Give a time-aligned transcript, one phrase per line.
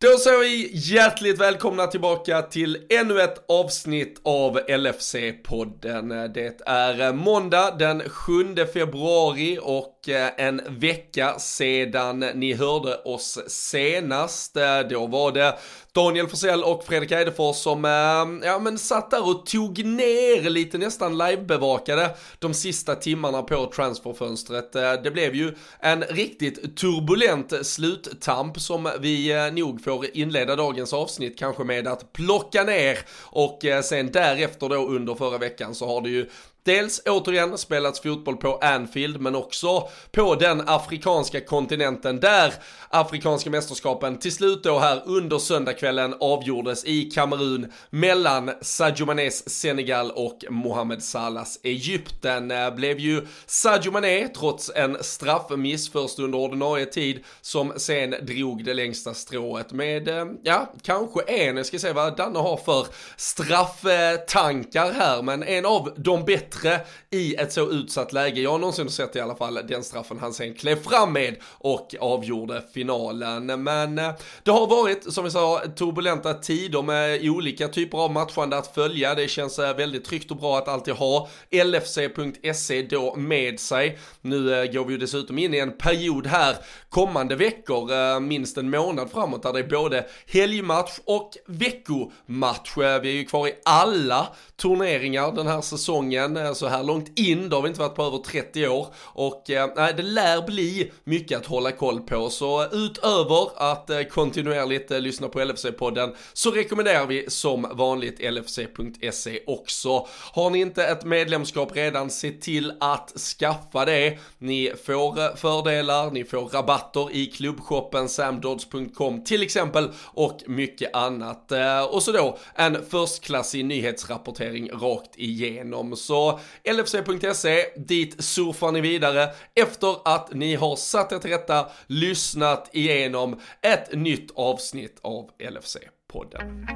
[0.00, 6.28] Då säger vi hjärtligt välkomna tillbaka till ännu ett avsnitt av LFC-podden.
[6.28, 14.56] Det är måndag den 7 februari och Eh, en vecka sedan ni hörde oss senast.
[14.56, 15.58] Eh, då var det
[15.92, 20.78] Daniel Forsell och Fredrik Eidefors som, eh, ja men satt där och tog ner lite
[20.78, 24.72] nästan livebevakade de sista timmarna på transferfönstret.
[24.72, 31.64] Det blev ju en riktigt turbulent sluttamp som vi nog får inleda dagens avsnitt kanske
[31.64, 36.28] med att plocka ner och sen därefter då under förra veckan så har det ju
[36.68, 42.54] Dels återigen spelats fotboll på Anfield men också på den afrikanska kontinenten där
[42.88, 50.10] afrikanska mästerskapen till slut då här under söndagskvällen avgjordes i Kamerun mellan Sadio Manés Senegal
[50.10, 52.50] och Mohamed Salahs Egypten.
[52.50, 58.64] Eh, blev ju Sadio Mané trots en straffmiss först under ordinarie tid som sen drog
[58.64, 62.86] det längsta strået med, eh, ja, kanske en, jag ska se vad Danne har för
[63.16, 68.40] strafftankar här, men en av de bättre bättre i ett så utsatt läge.
[68.40, 71.94] Jag har någonsin sett i alla fall den straffen han sen klev fram med och
[72.00, 73.62] avgjorde finalen.
[73.62, 74.10] Men eh,
[74.42, 79.14] det har varit, som vi sa, turbulenta tider med olika typer av matchande att följa.
[79.14, 81.28] Det känns eh, väldigt tryggt och bra att alltid ha
[81.64, 83.98] LFC.se då med sig.
[84.20, 86.56] Nu eh, går vi ju dessutom in i en period här
[86.88, 92.76] kommande veckor, minst en månad framåt, där det är både helgmatch och veckomatch.
[92.76, 97.56] Vi är ju kvar i alla turneringar den här säsongen så här långt in, det
[97.56, 98.86] har vi inte varit på över 30 år.
[98.96, 102.30] Och eh, nej, det lär bli mycket att hålla koll på.
[102.30, 109.40] Så utöver att eh, kontinuerligt eh, lyssna på LFC-podden så rekommenderar vi som vanligt LFC.se
[109.46, 110.06] också.
[110.32, 114.18] Har ni inte ett medlemskap redan, se till att skaffa det.
[114.38, 121.52] Ni får eh, fördelar, ni får rabatter i klubbshoppen samdodds.com till exempel och mycket annat.
[121.52, 125.96] Eh, och så då en förstklassig nyhetsrapportering rakt igenom.
[125.96, 126.27] Så
[126.64, 133.40] LFC.se, dit surfar ni vidare efter att ni har satt er till rätta, lyssnat igenom
[133.62, 136.68] ett nytt avsnitt av LFC-podden.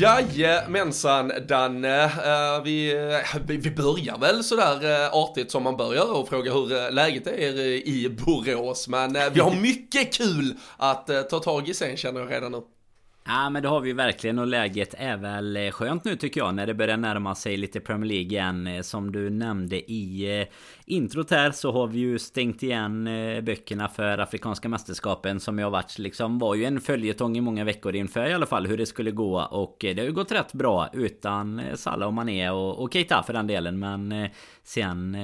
[0.00, 6.12] Jajamensan Danne, uh, vi, uh, vi börjar väl sådär uh, artigt som man bör göra
[6.12, 8.88] och fråga hur läget är i Borås.
[8.88, 12.62] Men vi har mycket kul att ta tag i sen känner jag redan nu.
[13.24, 16.40] Ja men det har vi ju verkligen och läget är väl eh, skönt nu tycker
[16.40, 18.66] jag när det börjar närma sig lite Premier League igen.
[18.66, 20.46] Eh, som du nämnde i eh,
[20.86, 23.04] introt här så har vi ju stängt igen
[23.42, 27.94] böckerna för Afrikanska mästerskapen som jag varit liksom var ju en följetong i många veckor
[27.94, 30.88] inför i alla fall hur det skulle gå och det har ju gått rätt bra
[30.92, 34.28] utan Salah och Mané och, och Keita för den delen men
[34.62, 35.16] sen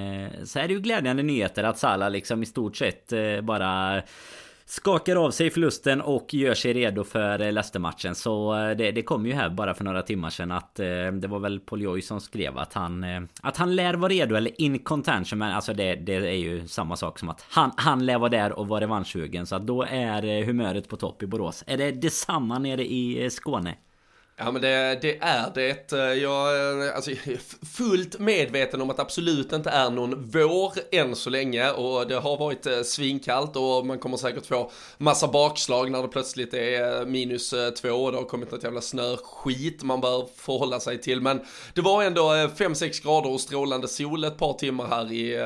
[0.45, 3.13] så är det ju glädjande nyheter att Salah liksom i stort sett
[3.43, 4.03] bara
[4.67, 8.15] skakar av sig förlusten och gör sig redo för eh, Leicester-matchen.
[8.15, 11.29] Så eh, det, det kom ju här bara för några timmar sedan att eh, det
[11.29, 13.05] var väl Paul Joy som skrev att han
[13.41, 15.39] att han lär vara redo eller in contention.
[15.39, 18.53] Men alltså det, det är ju samma sak som att han, han lär vara där
[18.53, 19.47] och vara revanschsugen.
[19.47, 21.65] Så att då är humöret på topp i Borås.
[21.67, 23.77] Är det detsamma nere i Skåne?
[24.39, 26.15] Ja men det, det, är det.
[26.15, 27.11] Jag är alltså,
[27.77, 32.15] fullt medveten om att det absolut inte är någon vår än så länge och det
[32.15, 37.01] har varit eh, svinkallt och man kommer säkert få massa bakslag när det plötsligt är
[37.01, 41.01] eh, minus eh, två och det har kommit något jävla snöskit man bör förhålla sig
[41.01, 41.21] till.
[41.21, 41.41] Men
[41.75, 45.39] det var ändå 5-6 grader och strålande sol ett par timmar här i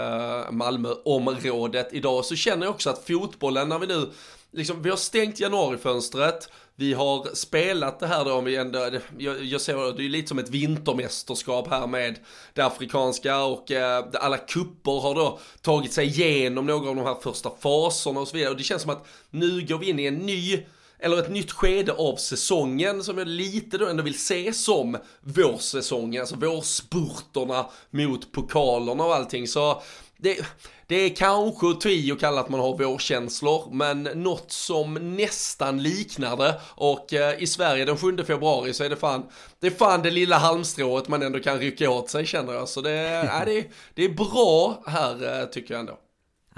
[0.51, 2.25] Malmöområdet idag.
[2.25, 4.11] Så känner jag också att fotbollen när vi nu
[4.53, 6.49] liksom, vi har stängt januarifönstret,
[6.81, 10.29] vi har spelat det här då, om vi ändå, jag, jag ser det är lite
[10.29, 12.19] som ett vintermästerskap här med
[12.55, 17.17] det afrikanska och eh, alla kupper har då tagit sig igenom några av de här
[17.23, 18.51] första faserna och så vidare.
[18.51, 20.63] Och det känns som att nu går vi in i en ny
[20.99, 26.21] eller ett nytt skede av säsongen som jag lite då ändå vill se som vårsäsongen,
[26.21, 29.49] alltså vårspurterna mot pokalerna och allting.
[29.49, 29.83] Så
[30.23, 30.47] det,
[30.87, 35.83] det är kanske att ta och kalla att man har vårkänslor, men något som nästan
[35.83, 36.61] liknar det.
[36.75, 39.27] Och eh, i Sverige den 7 februari så är det fan,
[39.61, 42.69] det är fan det lilla halmstrået man ändå kan rycka åt sig känner jag.
[42.69, 45.99] Så det, äh, det, det är bra här eh, tycker jag ändå.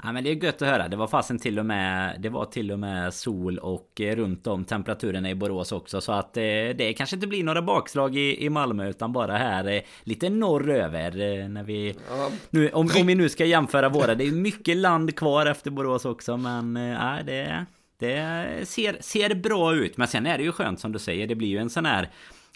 [0.05, 0.87] Ja men det är gött att höra.
[0.87, 4.47] Det var fasen till och med Det var till och med sol och eh, runt
[4.47, 6.41] om temperaturerna i Borås också Så att eh,
[6.75, 11.47] det kanske inte blir några bakslag i, i Malmö utan bara här eh, lite norröver
[11.47, 12.29] när vi ja.
[12.49, 16.05] nu, om, om vi nu ska jämföra våra Det är mycket land kvar efter Borås
[16.05, 17.65] också men äh, det
[17.97, 21.35] Det ser, ser bra ut Men sen är det ju skönt som du säger Det
[21.35, 22.09] blir ju en sån här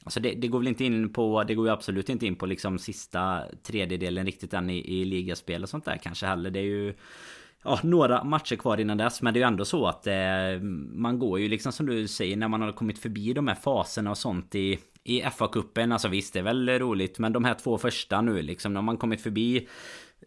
[0.04, 2.46] Alltså det, det, går väl inte in på, det går ju absolut inte in på
[2.46, 6.50] liksom sista tredjedelen riktigt än i, i ligaspel och sånt där kanske heller.
[6.50, 6.94] Det är ju
[7.64, 9.22] ja, några matcher kvar innan dess.
[9.22, 10.62] Men det är ju ändå så att eh,
[10.94, 14.10] man går ju liksom som du säger när man har kommit förbi de här faserna
[14.12, 15.94] och sånt i, i FA-cupen.
[15.94, 17.20] Alltså visst, det är väl roligt.
[17.20, 19.68] Men de här två första nu liksom, när man kommit förbi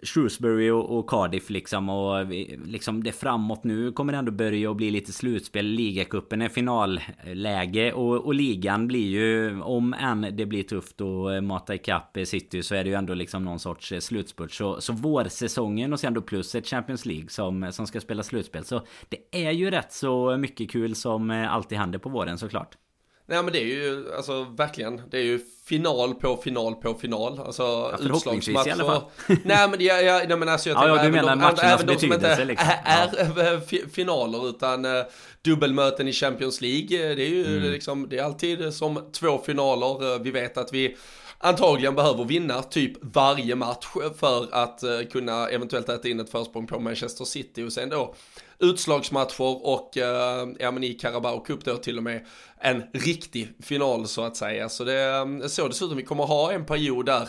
[0.02, 2.26] Shrewsbury och, och, Cardiff liksom och
[2.64, 5.66] liksom det framåt nu kommer det ändå börja och bli lite slutspel.
[5.66, 11.40] Ligacupen är finalläge och, och ligan blir ju om än det blir tufft att eh,
[11.40, 14.52] mata ikapp eh, City så är det ju ändå liksom någon sorts eh, slutspurt.
[14.52, 18.64] Så, så vårsäsongen och sen då plus ett Champions League som, som ska spela slutspel.
[18.64, 22.76] Så det är ju rätt så mycket kul som alltid händer på våren såklart.
[23.31, 27.41] Nej men det är ju alltså verkligen, det är ju final på final på final.
[27.47, 28.69] Alltså ja, utslagsmatcher.
[28.69, 29.03] i alla fall.
[29.44, 31.87] nej men jag, jag, nej, men alltså jag ja, ja, du menar de, matchernas även
[31.87, 32.69] de som inte liksom.
[32.85, 33.81] är, är ja.
[33.93, 35.05] finaler utan uh,
[35.43, 37.15] dubbelmöten i Champions League.
[37.15, 37.73] Det är ju mm.
[37.73, 40.19] liksom, det är alltid som två finaler.
[40.19, 40.97] Vi vet att vi
[41.38, 43.87] antagligen behöver vinna typ varje match
[44.19, 48.15] för att kunna eventuellt äta in ett försprång på Manchester City och sen då
[48.61, 52.27] utslagsmatcher och eh, ja men i Carabao Cup då till och med
[52.59, 54.69] en riktig final så att säga.
[54.69, 57.29] Så det är så dessutom vi kommer ha en period där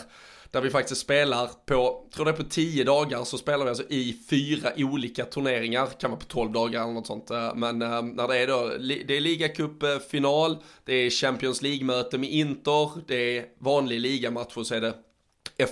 [0.52, 3.84] där vi faktiskt spelar på, tror det är på tio dagar så spelar vi alltså
[3.88, 7.30] i fyra olika turneringar, kan vara på tolv dagar eller något sånt.
[7.30, 8.72] Eh, men eh, när det är då,
[9.06, 14.74] det är ligacup-final, det är Champions League-möte med Inter, det är vanlig ligamatch och så
[14.74, 14.94] är det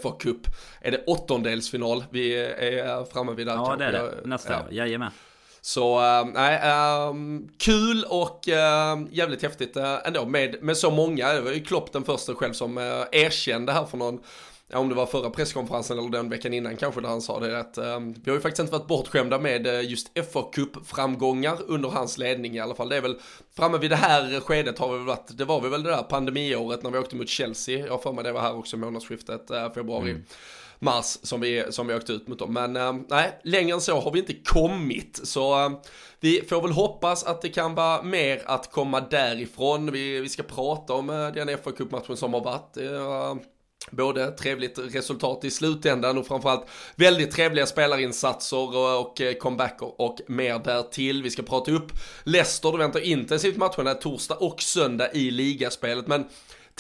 [0.03, 0.47] FA Cup.
[0.81, 3.55] Är det åttondelsfinal vi är framme vid där?
[3.55, 4.21] Ja, det är det.
[4.25, 4.67] Nästa ja.
[4.71, 5.11] jajamän.
[5.63, 7.15] Så eh, nej, äh,
[7.59, 11.33] kul och äh, jävligt häftigt äh, ändå med, med så många.
[11.33, 14.21] Det var ju Klopp den första själv som äh, erkände här för någon
[14.73, 17.79] om det var förra presskonferensen eller den veckan innan kanske där han sa det att
[17.79, 22.19] eh, vi har ju faktiskt inte varit bortskämda med just fa Cup framgångar under hans
[22.19, 22.89] ledning i alla fall.
[22.89, 23.19] Det är väl
[23.57, 26.03] framme vid det här skedet har vi väl varit, det var vi väl det där
[26.03, 27.87] pandemiåret när vi åkte mot Chelsea.
[27.87, 30.11] Jag har för mig det var här också månadsskiftet eh, februari.
[30.11, 30.25] Mm
[30.81, 32.53] mars som vi, som vi åkte ut mot dem.
[32.53, 35.21] Men eh, nej, längre än så har vi inte kommit.
[35.23, 35.71] Så eh,
[36.21, 39.93] vi får väl hoppas att det kan vara mer att komma därifrån.
[39.93, 42.77] Vi, vi ska prata om eh, den fa Cup-matchen som har varit.
[42.77, 43.35] Eh,
[43.91, 46.67] både trevligt resultat i slutändan och framförallt
[46.97, 51.23] väldigt trevliga spelarinsatser och eh, comebacker och mer därtill.
[51.23, 51.93] Vi ska prata upp
[52.25, 56.07] Leicester, det väntar intensivt matcherna torsdag och söndag i ligaspelet.
[56.07, 56.25] Men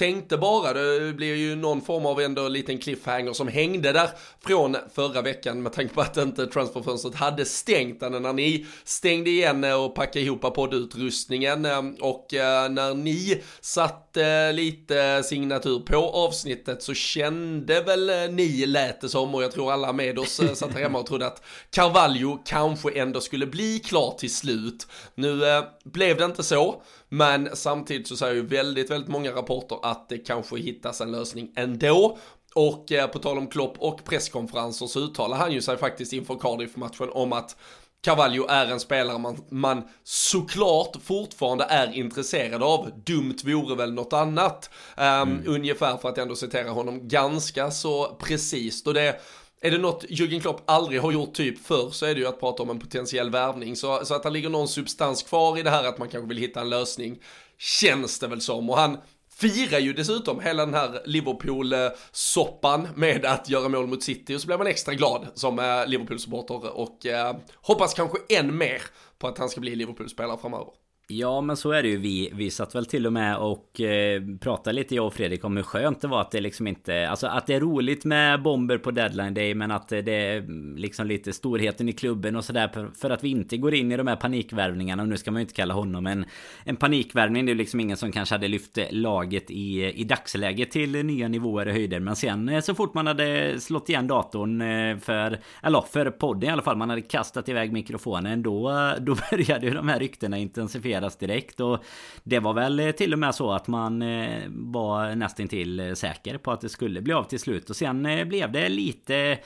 [0.00, 4.10] tänkte bara, det blir ju någon form av ändå liten cliffhanger som hängde där
[4.46, 9.64] från förra veckan med tanke på att inte transferfönstret hade stängt när ni stängde igen
[9.64, 11.66] och packade ihop poddutrustningen
[12.00, 18.66] och eh, när ni satte eh, lite signatur på avsnittet så kände väl eh, ni
[18.66, 21.42] lät det som och jag tror alla med oss satt här hemma och trodde att
[21.70, 24.86] Carvalho kanske ändå skulle bli klar till slut.
[25.14, 25.40] Nu
[25.84, 26.82] blev det inte så.
[27.12, 31.52] Men samtidigt så säger ju väldigt, väldigt många rapporter att det kanske hittas en lösning
[31.56, 32.18] ändå.
[32.54, 36.34] Och eh, på tal om Klopp och presskonferenser så uttalar han ju sig faktiskt inför
[36.34, 37.56] Cardiff-matchen om att
[38.02, 42.90] Carvalho är en spelare man, man såklart fortfarande är intresserad av.
[43.04, 44.70] Dumt vore väl något annat.
[44.96, 45.42] Um, mm.
[45.46, 48.86] Ungefär för att ändå citera honom ganska så precis.
[48.86, 49.20] Och det
[49.60, 52.40] är det något Jürgen Klopp aldrig har gjort typ förr så är det ju att
[52.40, 53.76] prata om en potentiell värvning.
[53.76, 56.38] Så, så att det ligger någon substans kvar i det här att man kanske vill
[56.38, 57.22] hitta en lösning
[57.58, 58.70] känns det väl som.
[58.70, 58.98] Och han
[59.40, 64.46] firar ju dessutom hela den här Liverpool-soppan med att göra mål mot City och så
[64.46, 68.82] blir man extra glad som eh, Liverpool-supporter och eh, hoppas kanske än mer
[69.18, 70.79] på att han ska bli Liverpool-spelare framöver.
[71.12, 71.96] Ja men så är det ju.
[71.96, 75.56] Vi Vi satt väl till och med och eh, pratade lite jag och Fredrik om
[75.56, 78.78] hur skönt det var att det liksom inte Alltså att det är roligt med bomber
[78.78, 82.68] på deadline day Men att det är mm, liksom lite storheten i klubben och sådär
[82.74, 85.02] för, för att vi inte går in i de här panikvärvningarna.
[85.02, 86.24] Och nu ska man ju inte kalla honom en
[86.64, 87.46] En panikvärvning.
[87.46, 91.66] Det är liksom ingen som kanske hade lyft laget i, i dagsläget till nya nivåer
[91.66, 92.00] och höjder.
[92.00, 96.50] Men sen eh, så fort man hade slått igen datorn eh, för Eller för podden
[96.50, 99.98] i alla fall Man hade kastat iväg mikrofonen Då, eh, då började ju de här
[99.98, 101.60] ryktena intensifieras levereras direkt.
[101.60, 101.84] Och
[102.24, 106.38] det var väl eh, till och med så att man eh, var nästintill eh, säker
[106.38, 107.70] på att det skulle bli av till slut.
[107.70, 109.38] Och sen blev det lite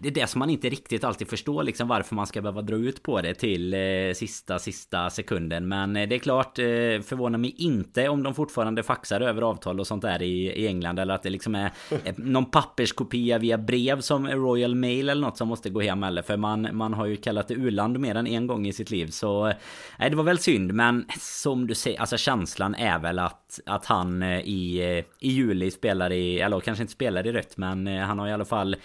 [0.00, 2.76] det är det som man inte riktigt alltid förstår liksom varför man ska behöva dra
[2.76, 3.80] ut på det till eh,
[4.14, 5.68] sista sista sekunden.
[5.68, 6.64] Men eh, det är klart eh,
[7.02, 10.98] förvånar mig inte om de fortfarande faxar över avtal och sånt där i, i England
[10.98, 11.70] eller att det liksom är
[12.04, 16.22] eh, någon papperskopia via brev som Royal Mail eller något som måste gå hem eller
[16.22, 19.06] för man man har ju kallat det uland mer än en gång i sitt liv
[19.06, 19.54] så eh,
[19.98, 23.86] nej det var väl synd men som du säger alltså känslan är väl att att
[23.86, 28.18] han eh, i i juli spelar i eller kanske inte spelar i rött men han
[28.18, 28.76] har i alla fall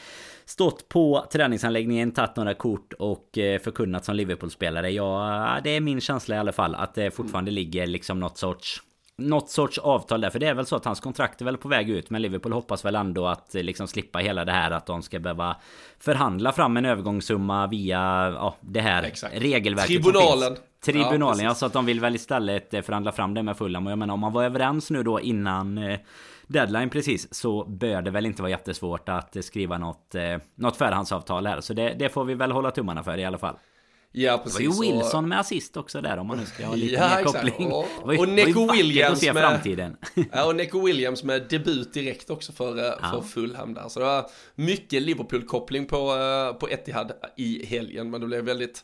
[0.50, 4.90] Stått på träningsanläggningen, tagit några kort och eh, förkunnat som Liverpool-spelare.
[4.90, 8.82] Ja, det är min känsla i alla fall att det fortfarande ligger liksom något sorts
[9.16, 10.30] något sorts avtal där.
[10.30, 12.10] För det är väl så att hans kontrakt är väl på väg ut.
[12.10, 15.20] Men Liverpool hoppas väl ändå att eh, liksom slippa hela det här att de ska
[15.20, 15.56] behöva
[16.00, 19.36] förhandla fram en övergångssumma via ja, det här Exakt.
[19.38, 20.58] regelverket Tribunalen.
[20.86, 23.86] Tribunalen, ja, så att de vill väl istället eh, förhandla fram det med Fulham.
[23.86, 25.98] Och jag menar om man var överens nu då innan
[26.50, 31.48] deadline precis så bör det väl inte vara jättesvårt att skriva något, eh, något förhandsavtal
[31.48, 31.62] här.
[31.62, 33.56] Så det, det får vi väl hålla tummarna för i alla fall.
[34.12, 34.60] Ja precis.
[34.60, 37.16] Det var ju Wilson med assist också där om man nu ska ha lite ja,
[37.16, 37.72] mer koppling.
[37.72, 39.98] Och, och, och Neko Williams med, framtiden.
[40.32, 43.10] ja, och Neko Williams med debut direkt också för, eh, ja.
[43.12, 43.90] för Fulham där.
[43.90, 44.26] Så det var
[44.56, 48.10] mycket Liverpool-koppling på, eh, på Etihad i helgen.
[48.10, 48.84] Men det blev väldigt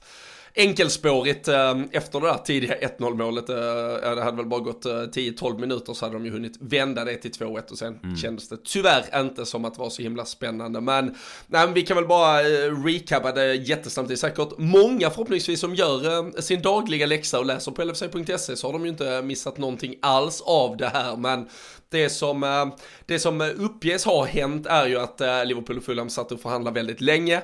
[0.56, 3.50] enkelspårigt eh, efter det där tidiga 1-0 målet.
[3.50, 7.06] Eh, det hade väl bara gått 10-12 eh, minuter så hade de ju hunnit vända
[7.06, 8.18] det till 2-1 och sen mm.
[8.18, 10.82] kändes det tyvärr inte som att det var så himla spännande.
[10.82, 11.06] Men,
[11.48, 12.44] nej, men vi kan väl bara
[12.86, 14.08] recapa det jättesnabbt.
[14.10, 18.68] Det är säkert många förhoppningsvis som gör sin dagliga läxa och läser på LFC.se så
[18.68, 21.16] har de ju inte missat någonting alls av det här.
[21.16, 21.50] Men
[21.89, 22.65] det som, eh,
[23.06, 26.39] det som eh, uppges ha hänt är ju att eh, Liverpool och Fulham satt och
[26.39, 27.42] förhandlade väldigt länge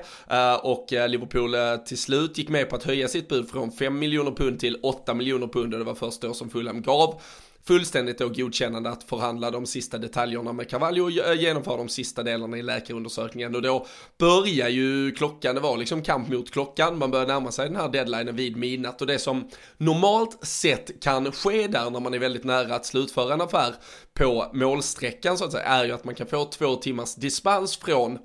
[0.62, 1.54] och Liverpool
[1.86, 5.14] till slut gick med på att höja sitt bud från 5 miljoner pund till 8
[5.14, 7.20] miljoner pund och det var först då som Fulham gav
[7.66, 12.56] fullständigt då godkännande att förhandla de sista detaljerna med Cavallo och genomföra de sista delarna
[12.56, 13.54] i läkarundersökningen.
[13.54, 13.86] Och då
[14.18, 17.88] börjar ju klockan, det var liksom kamp mot klockan, man börjar närma sig den här
[17.88, 19.00] deadlinen vid midnatt.
[19.00, 23.34] Och det som normalt sett kan ske där när man är väldigt nära att slutföra
[23.34, 23.74] en affär
[24.14, 28.18] på målsträckan så att säga är ju att man kan få två timmars dispens från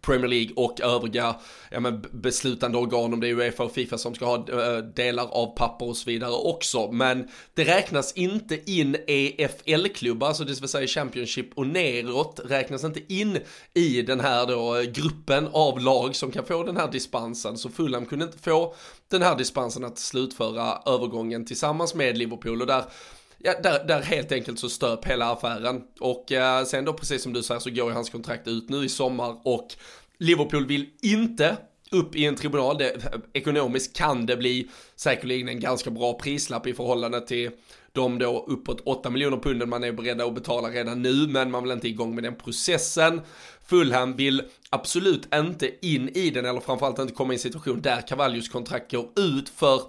[0.00, 1.36] Premier League och övriga
[1.70, 5.28] ja, men beslutande organ om det är Uefa och Fifa som ska ha äh, delar
[5.30, 6.92] av papper och så vidare också.
[6.92, 13.14] Men det räknas inte in EFL-klubbar, alltså det vill säga Championship och neråt, räknas inte
[13.14, 13.38] in
[13.74, 17.58] i den här då eh, gruppen av lag som kan få den här dispensen.
[17.58, 18.74] Så Fulham kunde inte få
[19.10, 22.84] den här dispensen att slutföra övergången tillsammans med Liverpool och där
[23.46, 25.82] Ja, där, där helt enkelt så stöp hela affären.
[26.00, 28.84] Och eh, sen då precis som du säger så går ju hans kontrakt ut nu
[28.84, 29.74] i sommar och
[30.18, 31.56] Liverpool vill inte
[31.90, 32.78] upp i en tribunal.
[32.78, 32.96] Det,
[33.32, 37.50] ekonomiskt kan det bli säkerligen en ganska bra prislapp i förhållande till
[37.92, 41.62] de då uppåt 8 miljoner punden man är beredda att betala redan nu, men man
[41.62, 43.20] vill inte igång med den processen.
[43.66, 48.00] Fulham vill absolut inte in i den, eller framförallt inte komma i en situation där
[48.00, 49.80] Cavallios kontrakt går ut, för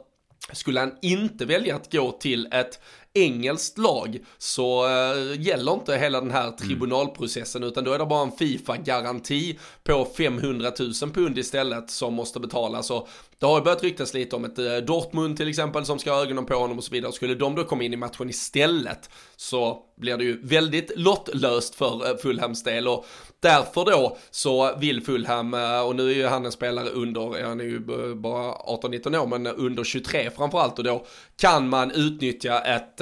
[0.53, 2.79] skulle han inte välja att gå till ett
[3.15, 8.23] engelskt lag så äh, gäller inte hela den här tribunalprocessen utan då är det bara
[8.23, 12.91] en Fifa-garanti på 500 000 pund istället som måste betalas.
[12.91, 13.07] Och
[13.39, 16.21] det har ju börjat ryktas lite om ett eh, Dortmund till exempel som ska ha
[16.21, 17.11] ögonen på honom och så vidare.
[17.11, 22.09] Skulle de då komma in i matchen istället så blir det ju väldigt lottlöst för
[22.09, 23.05] eh, Fulhams del och
[23.39, 27.59] därför då så vill Fulham, eh, och nu är ju han en spelare under, han
[27.59, 27.79] är ju
[28.15, 31.05] bara 18-19 år, men under 23 framförallt och då
[31.37, 32.93] kan man utnyttja ett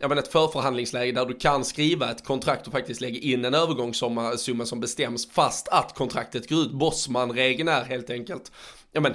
[0.00, 3.54] jag menar ett förförhandlingsläge där du kan skriva ett kontrakt och faktiskt lägga in en
[3.54, 6.72] övergångssumma som bestäms fast att kontraktet går ut.
[6.72, 8.52] Bosman-regeln är helt enkelt,
[8.92, 9.14] ja men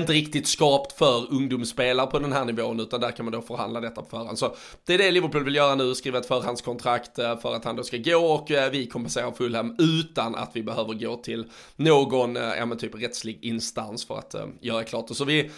[0.00, 3.80] inte riktigt skapt för ungdomsspelare på den här nivån utan där kan man då förhandla
[3.80, 4.38] detta på förhand.
[4.38, 4.54] Så
[4.86, 7.82] det är det Liverpool vill göra nu, skriva ett förhandskontrakt eh, för att han då
[7.82, 11.44] ska gå och eh, vi kompenserar Fulham utan att vi behöver gå till
[11.76, 15.14] någon, eh, ja men typ rättslig instans för att göra klart det.
[15.14, 15.50] Så vi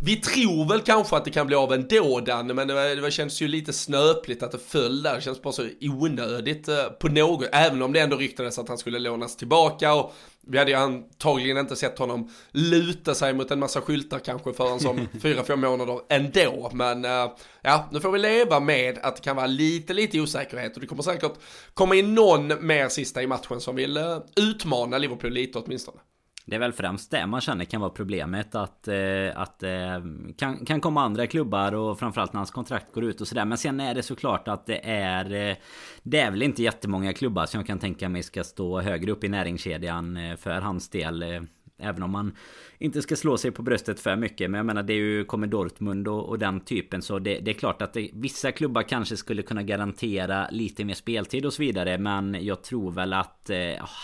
[0.00, 3.42] vi tror väl kanske att det kan bli av ändå Danne, men det, det känns
[3.42, 5.14] ju lite snöpligt att det föll där.
[5.14, 8.78] Det känns bara så onödigt eh, på något, även om det ändå ryktades att han
[8.78, 10.14] skulle lånas tillbaka och
[10.46, 14.80] vi hade ju antagligen inte sett honom luta sig mot en massa skyltar kanske förrän
[14.80, 16.70] som fyra, fem månader ändå.
[16.74, 17.30] Men uh,
[17.62, 20.86] ja, nu får vi leva med att det kan vara lite, lite osäkerhet och det
[20.86, 21.32] kommer säkert
[21.74, 25.98] komma in någon mer sista i matchen som vill uh, utmana Liverpool lite åtminstone.
[26.44, 28.96] Det är väl främst det man känner kan vara problemet att, eh,
[29.34, 30.00] att eh,
[30.38, 33.44] kan, kan komma andra klubbar och framförallt när hans kontrakt går ut och sådär.
[33.44, 35.56] Men sen är det såklart att det är eh,
[36.02, 39.24] Det är väl inte jättemånga klubbar som jag kan tänka mig ska stå högre upp
[39.24, 41.46] i näringskedjan för hans del.
[41.78, 42.36] Även om man
[42.82, 44.50] inte ska slå sig på bröstet för mycket.
[44.50, 47.02] Men jag menar det är ju kommer Dortmund och, och den typen.
[47.02, 50.94] Så det, det är klart att det, vissa klubbar kanske skulle kunna garantera lite mer
[50.94, 51.98] speltid och så vidare.
[51.98, 53.58] Men jag tror väl att eh,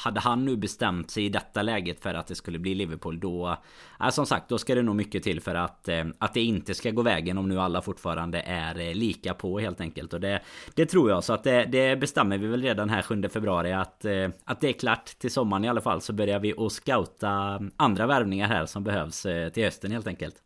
[0.04, 3.56] hade han nu bestämt sig i detta läget för att det skulle bli Liverpool då...
[4.00, 6.74] Eh, som sagt, då ska det nog mycket till för att, eh, att det inte
[6.74, 10.12] ska gå vägen om nu alla fortfarande är eh, lika på helt enkelt.
[10.12, 10.40] Och det,
[10.74, 11.24] det tror jag.
[11.24, 14.68] Så att det, det bestämmer vi väl redan här 7 februari att, eh, att det
[14.68, 16.00] är klart till sommaren i alla fall.
[16.00, 20.42] Så börjar vi att scouta andra värvningar här som behövs eh, till hösten helt enkelt.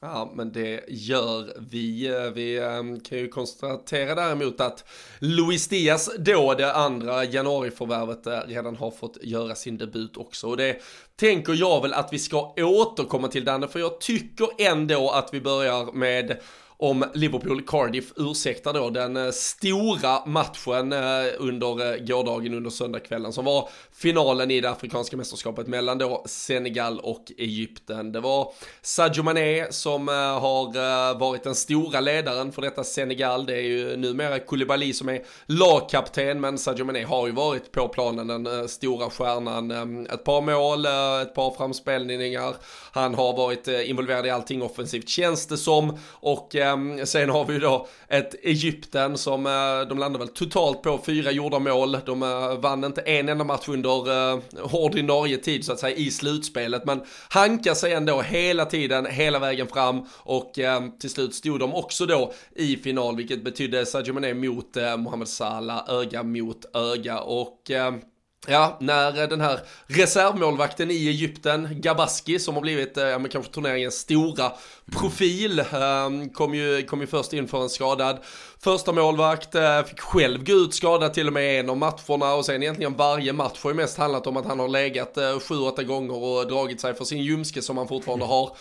[0.00, 2.06] Ja, men det gör vi.
[2.06, 4.84] Eh, vi ehm, kan ju konstatera däremot att
[5.18, 10.46] Luis Diaz, då det andra januariförvärvet, eh, redan har fått göra sin debut också.
[10.46, 10.80] Och det
[11.16, 15.40] tänker jag väl att vi ska återkomma till Danne, för jag tycker ändå att vi
[15.40, 16.40] börjar med
[16.78, 20.98] om Liverpool-Cardiff ursäktar då den eh, stora matchen eh,
[21.38, 27.00] under eh, gårdagen under söndagskvällen som var finalen i det afrikanska mästerskapet mellan då Senegal
[27.00, 28.12] och Egypten.
[28.12, 28.52] Det var
[28.82, 33.46] Sadio Mané som har varit den stora ledaren för detta Senegal.
[33.46, 37.88] Det är ju numera Koulibaly som är lagkapten men Sadio Mané har ju varit på
[37.88, 39.70] planen den stora stjärnan.
[39.70, 40.86] Ehm, ett par mål,
[41.22, 42.54] ett par framspelningar.
[42.92, 47.54] Han har varit involverad i allting offensivt känns det som och Ehm, sen har vi
[47.54, 51.98] ju då ett Egypten som, eh, de landar väl totalt på fyra gjorda mål.
[52.06, 54.40] De eh, vann inte en enda match under eh,
[54.72, 56.84] ordinarie tid så att säga i slutspelet.
[56.84, 61.74] Men hankar sig ändå hela tiden, hela vägen fram och ehm, till slut stod de
[61.74, 67.20] också då i final vilket betydde Sadio Mané mot eh, Mohamed Salah, öga mot öga
[67.20, 68.00] och ehm,
[68.46, 73.30] Ja, när eh, den här reservmålvakten i Egypten, Gabaski, som har blivit, eh, ja men
[73.30, 74.52] kanske turneringens stora
[74.92, 78.18] profil, ehm, kom, ju, kom ju först in för en skadad
[78.60, 82.44] första målvakt, eh, fick själv gå ut skadad till och med en av matcherna och
[82.44, 85.58] sen egentligen varje match har ju mest handlat om att han har legat eh, sju,
[85.58, 88.56] åtta gånger och dragit sig för sin ljumske som han fortfarande har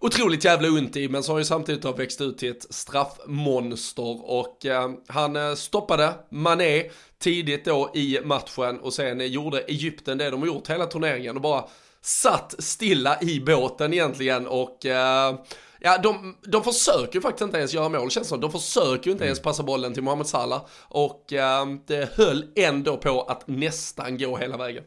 [0.00, 4.30] otroligt jävla ont i, men så har ju samtidigt då växt ut till ett straffmonster
[4.30, 10.30] och eh, han eh, stoppade Mané tidigt då i matchen och sen gjorde Egypten det
[10.30, 11.64] de har gjort hela turneringen och bara
[12.02, 15.34] satt stilla i båten egentligen och eh,
[15.82, 18.40] Ja, de, de försöker ju faktiskt inte ens göra mål känns som.
[18.40, 19.28] De försöker ju inte mm.
[19.28, 20.62] ens passa bollen till Mohamed Salah.
[20.88, 24.84] Och eh, det höll ändå på att nästan gå hela vägen.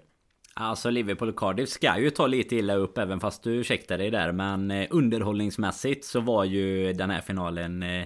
[0.55, 4.11] Alltså Liverpool och Cardiff ska ju ta lite illa upp även fast du ursäktar dig
[4.11, 4.31] där.
[4.31, 8.05] Men eh, underhållningsmässigt så var ju den här finalen eh,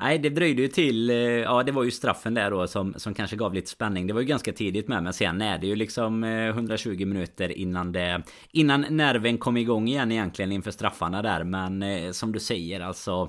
[0.00, 3.14] Nej det dröjde ju till eh, Ja det var ju straffen där då som, som
[3.14, 4.06] kanske gav lite spänning.
[4.06, 7.58] Det var ju ganska tidigt med men sen är det ju liksom eh, 120 minuter
[7.58, 11.44] innan det Innan nerven kom igång igen egentligen inför straffarna där.
[11.44, 13.28] Men eh, som du säger alltså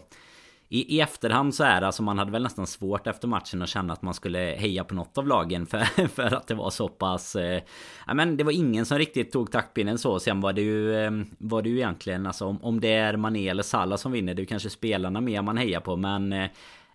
[0.71, 3.69] i, I efterhand så är det alltså man hade väl nästan svårt efter matchen att
[3.69, 6.87] känna att man skulle heja på något av lagen för, för att det var så
[6.87, 7.35] pass...
[7.35, 7.61] Eh,
[8.07, 10.19] ja men det var ingen som riktigt tog taktpinnen så.
[10.19, 13.49] Sen var det ju, eh, var det ju egentligen alltså om, om det är Mané
[13.49, 14.33] eller Salah som vinner.
[14.33, 16.33] Det är kanske spelarna mer man hejar på men...
[16.33, 16.49] Eh,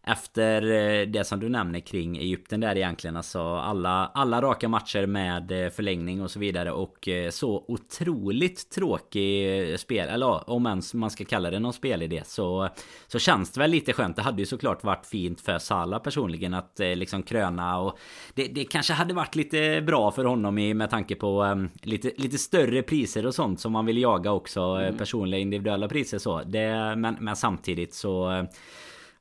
[0.06, 5.06] efter eh, det som du nämner kring Egypten där egentligen alltså alla, alla raka matcher
[5.06, 10.94] med eh, förlängning och så vidare och eh, så otroligt tråkig spel eller om ens
[10.94, 12.68] man ska kalla det någon spelidé så
[13.06, 16.54] Så känns det väl lite skönt Det hade ju såklart varit fint för Salah personligen
[16.54, 17.98] att liksom kröna och
[18.34, 22.10] Det, det kanske hade varit lite bra för honom i, med tanke på um, lite,
[22.16, 24.98] lite större priser och sånt som man vill jaga också mm.
[24.98, 28.46] Personliga individuella priser så det, men, men samtidigt så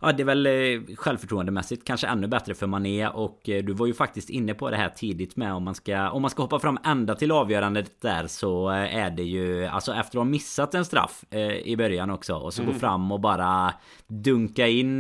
[0.04, 3.88] Ja det är väl eh, självförtroendemässigt kanske ännu bättre för Mané och eh, du var
[3.88, 6.60] ju faktiskt inne på det här tidigt med om man ska Om man ska hoppa
[6.60, 10.76] fram ända till avgörandet där så eh, är det ju Alltså efter att ha missat
[10.76, 11.24] en straff
[11.64, 12.74] i början också och så mm.
[12.74, 13.74] gå fram och bara
[14.08, 15.00] Dunka in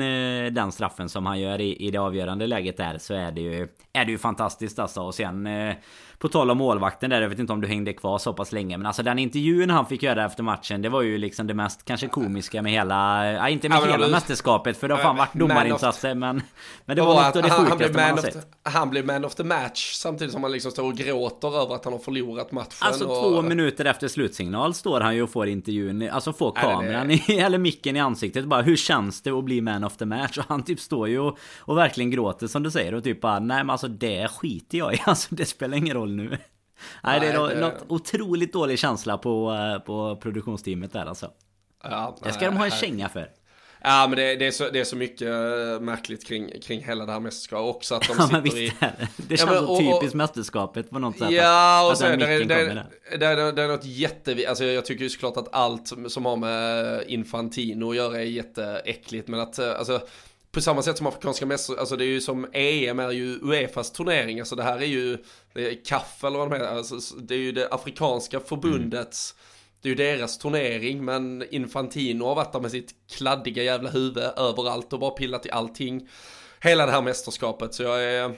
[0.53, 3.67] den straffen som han gör i, i det avgörande läget där så är det ju
[3.93, 5.47] Är det ju fantastiskt alltså och sen
[6.23, 8.77] på tal om målvakten där, jag vet inte om du hängde kvar så pass länge
[8.77, 11.85] Men alltså den intervjun han fick göra efter matchen Det var ju liksom det mest
[11.85, 13.31] kanske komiska med hela...
[13.31, 16.41] Ja, inte med ja, hela mästerskapet för det har fan varit domarinsatser men...
[16.85, 19.35] Men det var något av det han, sjukaste man har sett Han blev man of
[19.35, 22.77] the match Samtidigt som han liksom står och gråter över att han har förlorat matchen
[22.79, 23.23] Alltså och...
[23.23, 27.57] två minuter efter slutsignal står han ju och får intervjun Alltså får kameran i, eller
[27.57, 30.37] micken i ansiktet bara Hur känns det att bli man of the match?
[30.37, 33.39] Och han typ står ju och, och verkligen gråter som du säger och typ bara
[33.39, 36.37] Nej men alltså det skiter jag i Alltså det spelar ingen roll nu.
[37.03, 41.31] Nej, det är nej, något otroligt dålig känsla på, eh, på produktionsteamet där alltså.
[41.83, 43.29] Ja, det ska de ha en känga för.
[43.85, 47.05] Ja men det, det, är så, det är så mycket eh, märkligt kring, kring hela
[47.05, 48.73] det här mästerskapet också att de sitter ja, men visst i...
[48.79, 49.07] Det.
[49.17, 51.31] det känns ja, men, så typiskt mästerskapet på något sätt.
[51.31, 52.45] Ja och så det, det, det,
[53.17, 54.45] det, är, det är något jätte...
[54.49, 59.27] Alltså jag tycker ju såklart att allt som har med Infantino att göra är jätteäckligt
[59.27, 60.01] men att eh, alltså
[60.51, 63.91] på samma sätt som afrikanska mästerskap, alltså det är ju som EM är ju Uefas
[63.91, 65.17] turnering, alltså det här är ju,
[65.53, 69.35] det är eller vad de heter, alltså det är ju det afrikanska förbundets
[69.83, 74.23] det är ju deras turnering, men Infantino har varit där med sitt kladdiga jävla huvud
[74.37, 76.09] överallt och bara pillat i allting.
[76.61, 78.35] Hela det här mästerskapet, så jag är,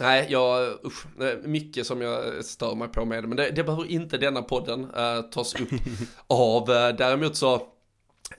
[0.00, 1.06] Nej, jag, usch,
[1.44, 4.84] mycket som jag stör mig på med det, men det, det behöver inte denna podden
[4.84, 5.68] uh, tas upp
[6.26, 6.66] av.
[6.98, 7.62] Däremot så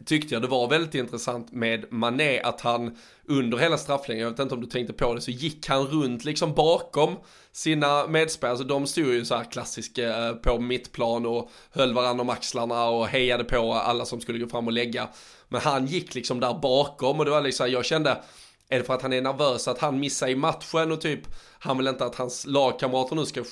[0.05, 4.39] tyckte jag det var väldigt intressant med Mané att han under hela strafflängden, jag vet
[4.39, 7.15] inte om du tänkte på det, så gick han runt liksom bakom
[7.51, 12.21] sina medspelare, alltså de stod ju så här klassiska eh, på mittplan och höll varandra
[12.21, 15.09] om axlarna och hejade på alla som skulle gå fram och lägga.
[15.49, 18.21] Men han gick liksom där bakom och det var liksom, jag kände,
[18.69, 21.19] är det för att han är nervös att han missar i matchen och typ
[21.59, 23.43] han vill inte att hans lagkamrater nu ska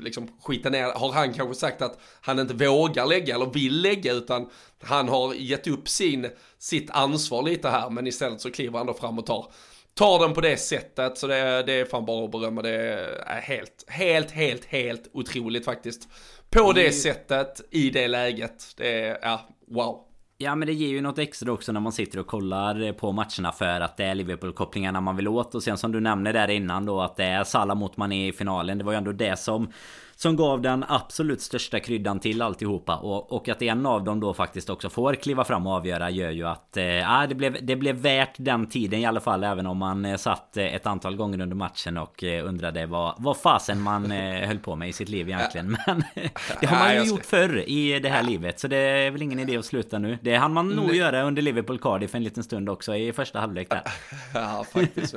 [0.00, 0.84] liksom skita ner.
[0.84, 4.50] Har han kanske sagt att han inte vågar lägga eller vill lägga utan
[4.82, 8.94] han har gett upp sin, sitt ansvar lite här men istället så kliver han då
[8.94, 9.52] fram och tar
[9.94, 12.70] tar den på det sättet så det, det är fan bara att berömma det
[13.26, 16.08] är helt, helt, helt, helt otroligt faktiskt.
[16.50, 20.07] På det sättet, i det läget, det är, ja, wow.
[20.40, 23.52] Ja men det ger ju något extra också när man sitter och kollar på matcherna
[23.52, 25.54] för att det är Liverpool-kopplingarna man vill åt.
[25.54, 28.32] Och sen som du nämnde där innan då att det är Salah mot Mané i
[28.32, 28.78] finalen.
[28.78, 29.72] Det var ju ändå det som
[30.20, 34.34] som gav den absolut största kryddan till alltihopa och, och att en av dem då
[34.34, 37.96] faktiskt också får kliva fram och avgöra gör ju att eh, det, blev, det blev
[37.96, 41.40] värt den tiden i alla fall även om man eh, satt eh, ett antal gånger
[41.40, 45.08] under matchen och eh, undrade vad, vad fasen man eh, höll på med i sitt
[45.08, 45.76] liv egentligen.
[45.86, 46.02] Men
[46.60, 49.38] det har man ju gjort förr i det här livet så det är väl ingen
[49.38, 50.18] idé att sluta nu.
[50.22, 53.70] Det hann man nog göra under Liverpool Cardiff en liten stund också i första halvlek
[53.70, 53.82] där.
[54.34, 55.16] Ja faktiskt.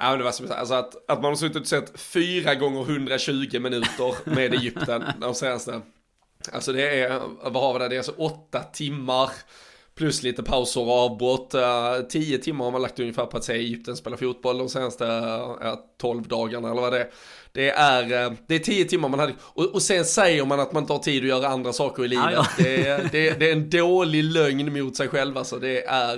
[0.00, 2.80] Ja, men det var som alltså att, att man har suttit och sett fyra gånger
[2.80, 5.80] 120 minuter med Egypten de senaste.
[6.52, 9.30] Alltså det är, vad har vi där, det är alltså åtta timmar
[9.94, 11.54] plus lite pauser och avbrott.
[11.54, 15.04] Uh, tio timmar har man lagt ungefär på att se Egypten spela fotboll de senaste
[15.04, 17.10] uh, tolv dagarna eller vad det är.
[17.52, 20.72] Det är, eh, det är tio timmar man hade, och, och sen säger man att
[20.72, 22.26] man har tid att göra andra saker i livet.
[22.32, 22.64] Ja, ja.
[22.64, 25.58] Det, är, det, det, är en dålig lögn mot sig själv alltså.
[25.58, 26.16] Det är,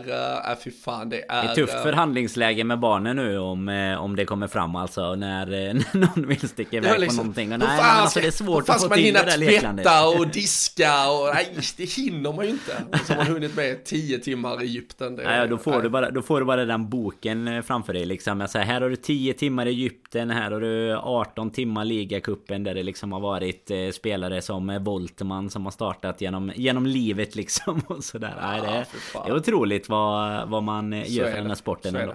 [0.50, 1.42] äh, fy fan, det är...
[1.42, 5.98] Det är tufft förhandlingsläge med barnen nu om, om det kommer fram alltså när, när
[5.98, 7.52] någon vill sticka iväg liksom, på någonting.
[7.52, 9.84] Och nej, fan, alltså, det är svårt att få till det där leklandet.
[9.84, 13.04] tvätta och diska och nej, det hinner man ju inte.
[13.04, 15.16] Som har hunnit med tio timmar i Egypten.
[15.16, 15.82] Det, nej, då får, nej.
[15.82, 18.48] Du bara, då får du bara den boken framför dig liksom.
[18.48, 22.74] Säger, här har du tio timmar i Egypten, här har du 18 timmar ligacupen där
[22.74, 27.34] det liksom har varit eh, spelare som eh, Voltman som har startat genom, genom livet
[27.34, 28.34] liksom och sådär.
[28.40, 28.86] Ja, Nej, det,
[29.24, 32.14] det är otroligt vad, vad man eh, gör för den här sporten ändå.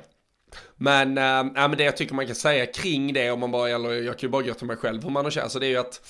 [0.76, 3.90] Men, äh, men det jag tycker man kan säga kring det om man bara, eller
[3.90, 5.70] jag kan ju bara gå till mig själv hur man har känt, så det är
[5.70, 6.02] ju att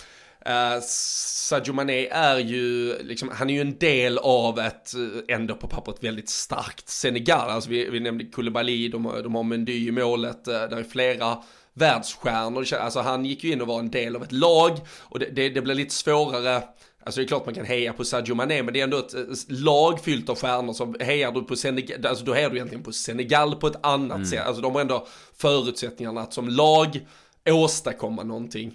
[0.48, 4.92] Uh, Sadio Mané är ju, liksom, han är ju en del av ett,
[5.28, 7.50] ändå på pappret väldigt starkt Senegal.
[7.50, 11.38] Alltså vi, vi nämnde Koulibaly, de, de har Mendy i målet, uh, där är flera
[11.78, 12.74] världsstjärnor.
[12.74, 15.50] Alltså han gick ju in och var en del av ett lag och det, det,
[15.50, 16.64] det blir lite svårare
[17.08, 19.14] Alltså det är klart man kan heja på Sadio Mané, men det är ändå ett
[19.48, 20.74] lag fyllt av stjärnor.
[20.74, 24.16] Så hejar du på Senegal, alltså då hejar du egentligen på Senegal på ett annat
[24.16, 24.28] mm.
[24.28, 24.46] sätt.
[24.46, 27.08] Alltså de har ändå förutsättningarna att som lag
[27.50, 28.74] åstadkomma någonting.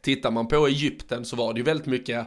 [0.00, 2.26] Tittar man på Egypten så var det ju väldigt mycket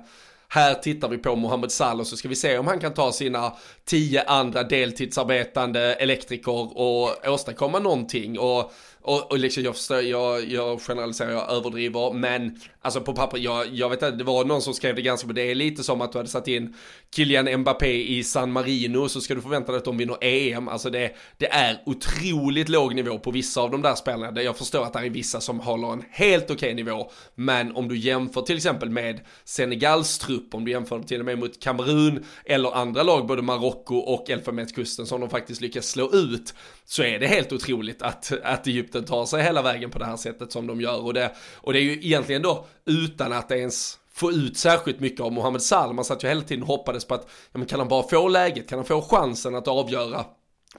[0.54, 3.54] här tittar vi på Mohamed Salah så ska vi se om han kan ta sina
[3.86, 8.40] tio andra deltidsarbetande elektriker och åstadkomma någonting.
[8.40, 8.72] Och
[9.04, 13.68] och, och liksom jag förstår, jag, jag generaliserar, jag överdriver, men alltså på papper, jag,
[13.74, 16.02] jag vet inte, det var någon som skrev det ganska men det är lite som
[16.02, 16.76] att du hade satt in
[17.16, 20.68] Kylian Mbappé i San Marino så ska du förvänta dig att de vinner EM.
[20.68, 24.42] Alltså det, det är otroligt låg nivå på vissa av de där spelarna.
[24.42, 27.88] Jag förstår att det är vissa som håller en helt okej okay nivå, men om
[27.88, 32.26] du jämför till exempel med Senegals trupp, om du jämför till och med mot Kamerun
[32.46, 36.54] eller andra lag, både Marocko och Elfenbenskusten som de faktiskt lyckas slå ut,
[36.86, 40.18] så är det helt otroligt att, att Egypten tar sig hela vägen på det här
[40.18, 41.04] sättet som de gör.
[41.04, 45.20] Och det, och det är ju egentligen då utan att ens få ut särskilt mycket
[45.20, 45.94] av Mohamed Salah.
[45.94, 48.28] Man satt ju hela tiden och hoppades på att, ja men kan han bara få
[48.28, 50.26] läget, kan han få chansen att avgöra?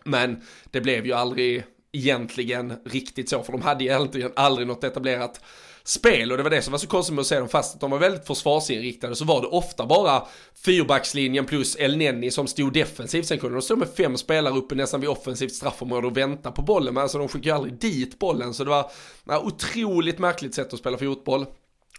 [0.05, 5.41] Men det blev ju aldrig egentligen riktigt så, för de hade egentligen aldrig något etablerat
[5.87, 7.81] spel och det var det som var så konstigt med att se dem fast att
[7.81, 10.23] de var väldigt försvarsinriktade så var det ofta bara
[10.65, 13.27] fyrbackslinjen plus El Neni som stod defensivt.
[13.27, 16.63] Sen kunde de stå med fem spelare uppe nästan vid offensivt straffområde och vänta på
[16.63, 20.55] bollen men alltså de skickade ju aldrig dit bollen så det var ett otroligt märkligt
[20.55, 21.47] sätt att spela fotboll.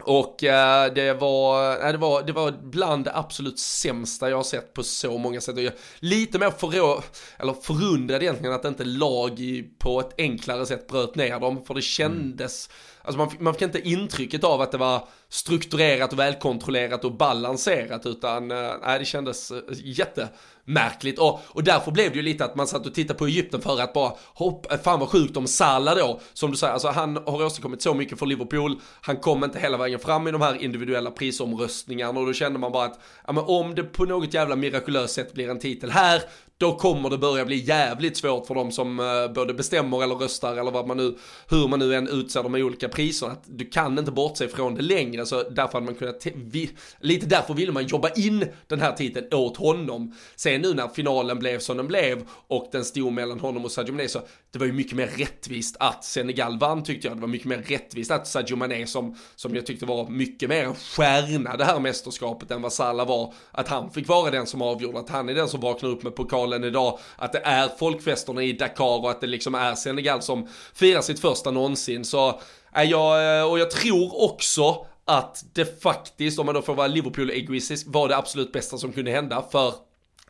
[0.02, 4.74] Och äh, det, var, det, var, det var bland det absolut sämsta jag har sett
[4.74, 5.58] på så många sätt.
[5.58, 7.02] Jag lite mer förrå,
[7.38, 9.40] eller förundrad egentligen att inte lag
[9.78, 11.64] på ett enklare sätt bröt ner dem.
[11.64, 16.12] För det kändes, mm alltså man, man fick inte intrycket av att det var strukturerat
[16.12, 21.18] och välkontrollerat och balanserat utan eh, nej, det kändes eh, jättemärkligt.
[21.18, 23.80] Och, och därför blev det ju lite att man satt och tittade på Egypten för
[23.80, 27.16] att bara hopp, eh, fan vad sjukt om Salah då, som du säger, alltså han
[27.16, 30.62] har åstadkommit så mycket för Liverpool, han kom inte hela vägen fram i de här
[30.62, 34.56] individuella prisomröstningarna och då kände man bara att, ja men om det på något jävla
[34.56, 36.22] mirakulöst sätt blir en titel här,
[36.58, 40.56] då kommer det börja bli jävligt svårt för de som eh, både bestämmer eller röstar
[40.56, 41.16] eller vad man nu,
[41.48, 43.32] hur man nu än utser de olika priserna.
[43.32, 47.26] Att du kan inte bortse från det längre, så därför hade man kunnat, vi, lite
[47.26, 50.14] därför ville man jobba in den här titeln åt honom.
[50.36, 53.92] Sen nu när finalen blev som den blev och den stod mellan honom och Sadio
[53.92, 54.20] Mané så
[54.56, 57.16] det var ju mycket mer rättvist att Senegal vann tyckte jag.
[57.16, 60.64] Det var mycket mer rättvist att Sadio Mané som, som jag tyckte var mycket mer
[60.64, 64.62] en stjärna det här mästerskapet än vad Salah var, att han fick vara den som
[64.62, 68.42] avgjorde, att han är den som vaknar upp med pokalen idag, att det är folkfesterna
[68.42, 72.04] i Dakar och att det liksom är Senegal som firar sitt första någonsin.
[72.04, 72.40] Så
[72.72, 76.86] är jag, eh, och jag tror också att det faktiskt, om man då får vara
[76.86, 79.74] Liverpool-egoistisk, var det absolut bästa som kunde hända för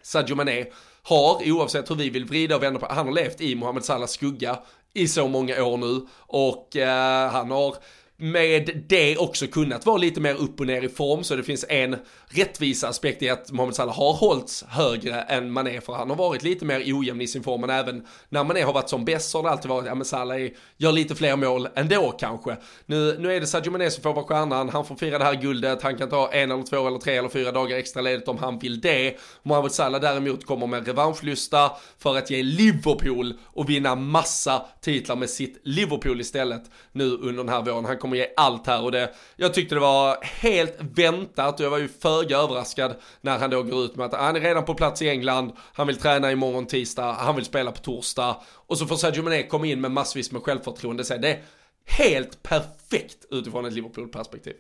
[0.03, 0.65] Sadio Mané
[1.09, 4.11] har, oavsett hur vi vill vrida och vända på, han har levt i Mohamed Salahs
[4.11, 4.59] skugga
[4.95, 6.07] i så många år nu.
[6.19, 7.77] Och eh, han har
[8.17, 11.25] med det också kunnat vara lite mer upp och ner i form.
[11.25, 11.97] Så det finns en
[12.29, 16.43] rättvisa aspekt i att Mohamed Salah har hållits högre än Mané för han har varit
[16.43, 19.39] lite mer ojämn i sin form men även när Mané har varit som bäst så
[19.39, 22.57] har det alltid varit, ja men Salah är, gör lite fler mål ändå kanske.
[22.87, 25.35] Nu, nu är det Sadio Mané som får vara stjärnan, han får fira det här
[25.35, 28.39] guldet, han kan ta en eller två eller tre eller fyra dagar extra ledigt om
[28.39, 29.17] han vill det.
[29.43, 35.31] Mohamed Salah däremot kommer med revanschlusta för att ge Liverpool och vinna massa titlar med
[35.31, 36.63] sitt Liverpool istället
[36.93, 37.85] nu under den här våren.
[37.85, 41.71] Han kommer ge allt här och det, jag tyckte det var helt väntat och jag
[41.71, 44.65] var ju föga överraskad när han då går ut med att ah, han är redan
[44.65, 48.79] på plats i England, han vill träna imorgon tisdag, han vill spela på torsdag och
[48.79, 51.05] så får Sadio Mané komma in med massvis med självförtroende.
[51.05, 51.43] Så det är
[51.85, 54.55] helt perfekt utifrån ett Liverpool-perspektiv.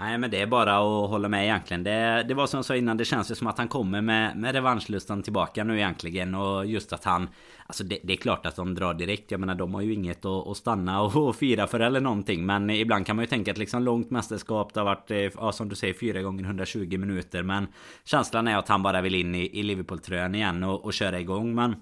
[0.00, 1.84] Nej men det är bara att hålla med egentligen.
[1.84, 4.36] Det, det var som jag sa innan, det känns ju som att han kommer med,
[4.36, 6.34] med revanschlustan tillbaka nu egentligen.
[6.34, 7.28] Och just att han...
[7.66, 9.30] Alltså det, det, är klart att de drar direkt.
[9.30, 12.46] Jag menar de har ju inget att, att stanna och, och, fira för eller någonting.
[12.46, 15.52] Men ibland kan man ju tänka att liksom långt mästerskap, det har varit, eh, ja,
[15.52, 17.42] som du säger, 4 gånger 120 minuter.
[17.42, 17.66] Men
[18.04, 21.54] känslan är att han bara vill in i, i Liverpool-tröjan igen och, och köra igång.
[21.54, 21.76] Men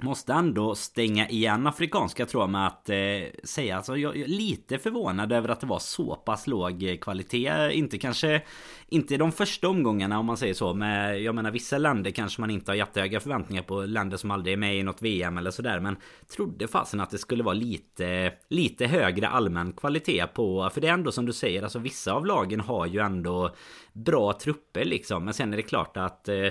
[0.00, 2.96] Måste ändå stänga igen afrikanska tror jag med att eh,
[3.44, 7.70] säga alltså jag är lite förvånad över att det var så pass låg kvalitet.
[7.72, 8.42] Inte kanske
[8.88, 10.74] inte de första omgångarna om man säger så.
[10.74, 13.80] Men jag menar vissa länder kanske man inte har jättehöga förväntningar på.
[13.80, 15.80] Länder som aldrig är med i något VM eller sådär.
[15.80, 15.96] Men
[16.36, 20.70] trodde fasen att det skulle vara lite lite högre allmän kvalitet på.
[20.74, 21.62] För det är ändå som du säger.
[21.62, 23.54] Alltså vissa av lagen har ju ändå
[23.92, 25.24] bra trupper liksom.
[25.24, 26.48] Men sen är det klart att eh,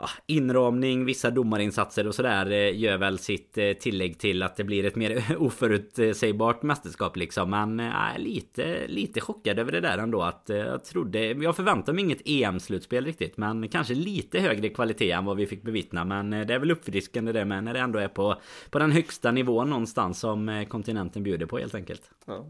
[0.00, 4.64] Ah, inramning, vissa domarinsatser och sådär eh, gör väl sitt eh, tillägg till att det
[4.64, 7.50] blir ett mer oförutsägbart mästerskap liksom.
[7.50, 12.04] Men äh, lite, lite chockad över det där ändå att jag trodde, jag förväntade mig
[12.04, 13.36] inget EM-slutspel riktigt.
[13.36, 16.04] Men kanske lite högre kvalitet än vad vi fick bevittna.
[16.04, 19.30] Men det är väl uppfriskande det med när det ändå är på, på den högsta
[19.30, 22.02] nivån någonstans som kontinenten bjuder på helt enkelt.
[22.26, 22.46] Ja.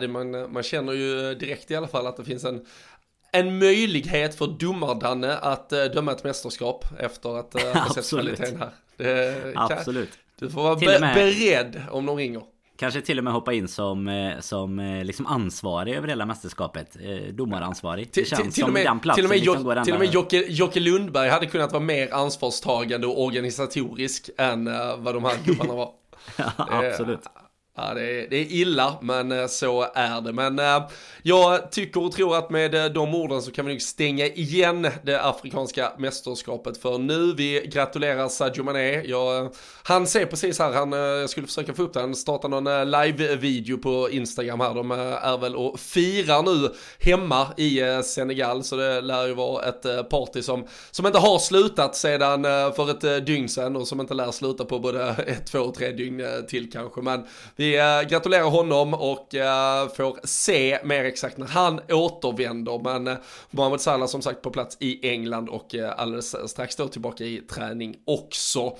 [0.00, 2.64] Det man, man känner ju direkt i alla fall att det finns en
[3.32, 8.58] en möjlighet för domardanne att uh, döma ett mästerskap efter att uh, ha sett kvaliteten
[8.58, 8.70] här.
[8.96, 10.10] Det, Absolut.
[10.38, 12.42] du får vara be med, beredd om de ringer.
[12.78, 16.96] Kanske till och med hoppa in som, eh, som liksom ansvarig över hela mästerskapet.
[17.32, 18.10] Domaransvarig.
[18.12, 20.14] Det känns till, som med, den platsen till och med, liksom går Till och med
[20.14, 24.64] Jocke, Jocke Lundberg hade kunnat vara mer ansvarstagande och organisatorisk än
[24.98, 25.90] vad de här gubbarna var.
[26.36, 27.20] ja, absolut.
[27.78, 30.32] Ja, det är, det är illa, men eh, så är det.
[30.32, 30.88] Men äh,
[31.22, 34.88] jag tycker och tror att med eh, de orden så kan vi nog stänga igen
[35.02, 37.34] det afrikanska mästerskapet för nu.
[37.36, 39.02] Vi gratulerar Sadio Mané.
[39.04, 42.90] Jag, han ser precis här, han, jag skulle försöka få upp det, han startar någon
[42.90, 44.74] live-video på Instagram här.
[44.74, 46.68] De är väl och firar nu
[47.00, 51.96] hemma i Senegal, så det lär ju vara ett party som, som inte har slutat
[51.96, 55.74] sedan för ett dygn sedan och som inte lär sluta på både ett, två och
[55.74, 57.00] tre dygn till kanske.
[57.00, 62.80] Men vi vi eh, gratulerar honom och eh, får se mer exakt när han återvänder.
[62.84, 63.14] Men eh,
[63.50, 67.96] Mohamed Salah som sagt på plats i England och alldeles strax då tillbaka i träning
[68.06, 68.76] också.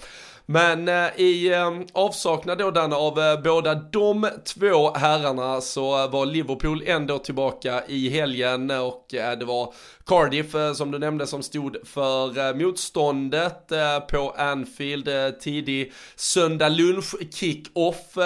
[0.49, 1.53] Men i
[1.92, 8.70] avsaknad då den av båda de två herrarna så var Liverpool ändå tillbaka i helgen
[8.70, 9.75] och det var
[10.06, 15.08] Cardiff eh, som du nämnde som stod för eh, motståndet eh, på Anfield
[15.40, 18.16] tidig söndag lunch kick-off.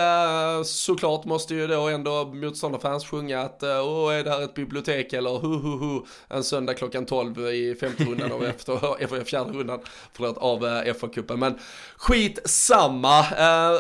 [0.65, 5.39] Såklart måste ju då ändå motståndarfans sjunga att åh är det här ett bibliotek eller
[5.39, 9.81] hu hu hu en söndag klockan 12 i femte rundan av efter, fjärde rundan
[10.13, 10.61] förlåt, av
[11.01, 11.37] FA-cupen.
[11.37, 11.59] Men
[11.97, 13.21] skit samma.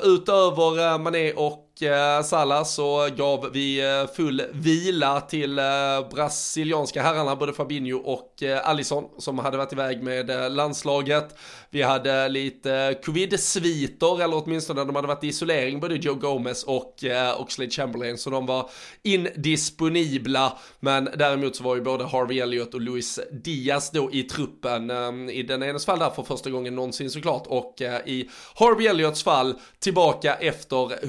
[0.02, 5.64] Utöver Mané och eh, Salah så gav vi eh, full vila till eh,
[6.10, 11.38] brasilianska herrarna, både Fabinho och Allison Alisson som hade varit iväg med landslaget.
[11.70, 16.94] Vi hade lite covid-sviter, eller åtminstone de hade varit i isolering, både Joe Gomez och
[17.38, 18.70] Oxlade Chamberlain, så de var
[19.02, 20.58] indisponibla.
[20.80, 24.90] Men däremot så var ju både Harvey Elliott och Luis Diaz då i truppen,
[25.30, 29.54] i den enes fall där för första gången någonsin såklart, och i Harvey Elliots fall
[29.78, 31.04] tillbaka efter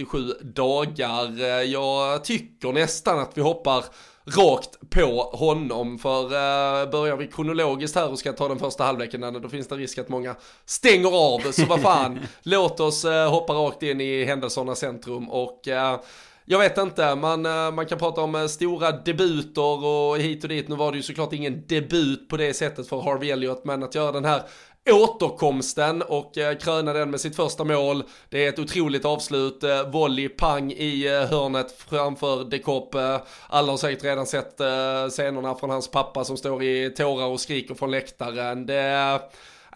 [0.00, 1.40] 147 dagar.
[1.40, 3.84] Eh, jag tycker nästan att vi hoppar
[4.24, 5.98] rakt på honom.
[5.98, 9.76] För uh, börjar vi kronologiskt här och ska ta den första halvleken, då finns det
[9.76, 11.52] risk att många stänger av.
[11.52, 15.60] Så vad fan, låt oss uh, hoppa rakt in i händelsernas centrum och
[16.48, 17.42] jag vet inte, man,
[17.74, 20.68] man kan prata om stora debuter och hit och dit.
[20.68, 23.94] Nu var det ju såklart ingen debut på det sättet för Harvey Elliott, men att
[23.94, 24.42] göra den här
[24.92, 28.04] återkomsten och eh, kröna den med sitt första mål.
[28.28, 32.94] Det är ett otroligt avslut, eh, volley, pang i eh, hörnet framför Dekop.
[33.48, 34.60] Alla har säkert redan sett
[35.10, 38.66] scenerna från hans pappa som står i tårar och skriker från läktaren.
[38.66, 39.20] Det,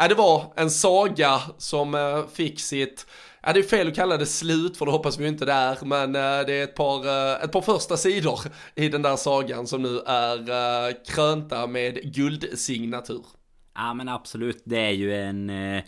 [0.00, 3.06] äh, det var en saga som fick sitt
[3.42, 6.12] Ja, det är fel att kalla det slut för det hoppas vi inte där, men
[6.12, 7.00] det är ett par,
[7.44, 8.40] ett par första sidor
[8.74, 13.24] i den där sagan som nu är krönta med guldsignatur.
[13.74, 15.50] Ja men absolut, det är ju en...
[15.50, 15.82] Eh,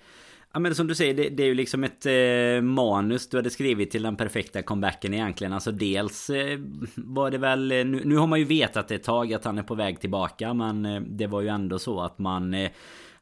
[0.53, 3.51] ja men som du säger, det, det är ju liksom ett eh, manus du hade
[3.51, 5.53] skrivit till den perfekta comebacken egentligen.
[5.53, 6.59] Alltså dels eh,
[6.97, 7.73] var det väl...
[7.73, 10.55] Eh, nu, nu, har man ju vetat ett tag att han är på väg tillbaka
[10.55, 12.71] men eh, det var ju ändå så att man eh,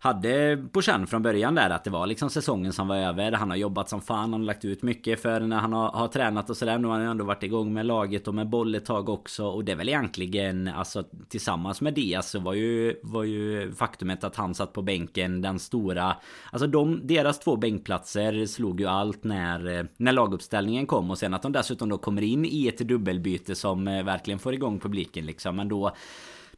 [0.02, 3.32] hade på känn från början där att det var liksom säsongen som var över.
[3.32, 6.08] Han har jobbat som fan, han har lagt ut mycket för när han har, har
[6.08, 6.78] tränat och sådär.
[6.78, 9.46] Nu har han ändå varit igång med laget och med boll ett tag också.
[9.46, 14.24] Och det är väl egentligen, alltså tillsammans med Diaz så var ju, var ju faktumet
[14.24, 16.16] att han satt på bänken den stora...
[16.52, 21.10] Alltså de, deras två bänkplatser slog ju allt när, när laguppställningen kom.
[21.10, 24.54] Och sen att de dessutom då kommer in i ett dubbelbyte som eh, verkligen får
[24.54, 25.56] igång publiken liksom.
[25.56, 25.92] Men då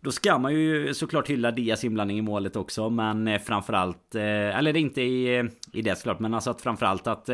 [0.05, 4.59] då ska man ju såklart hylla Dias inblandning i målet också Men eh, framförallt eh,
[4.59, 7.29] Eller inte i, eh, i det såklart Men alltså att framförallt att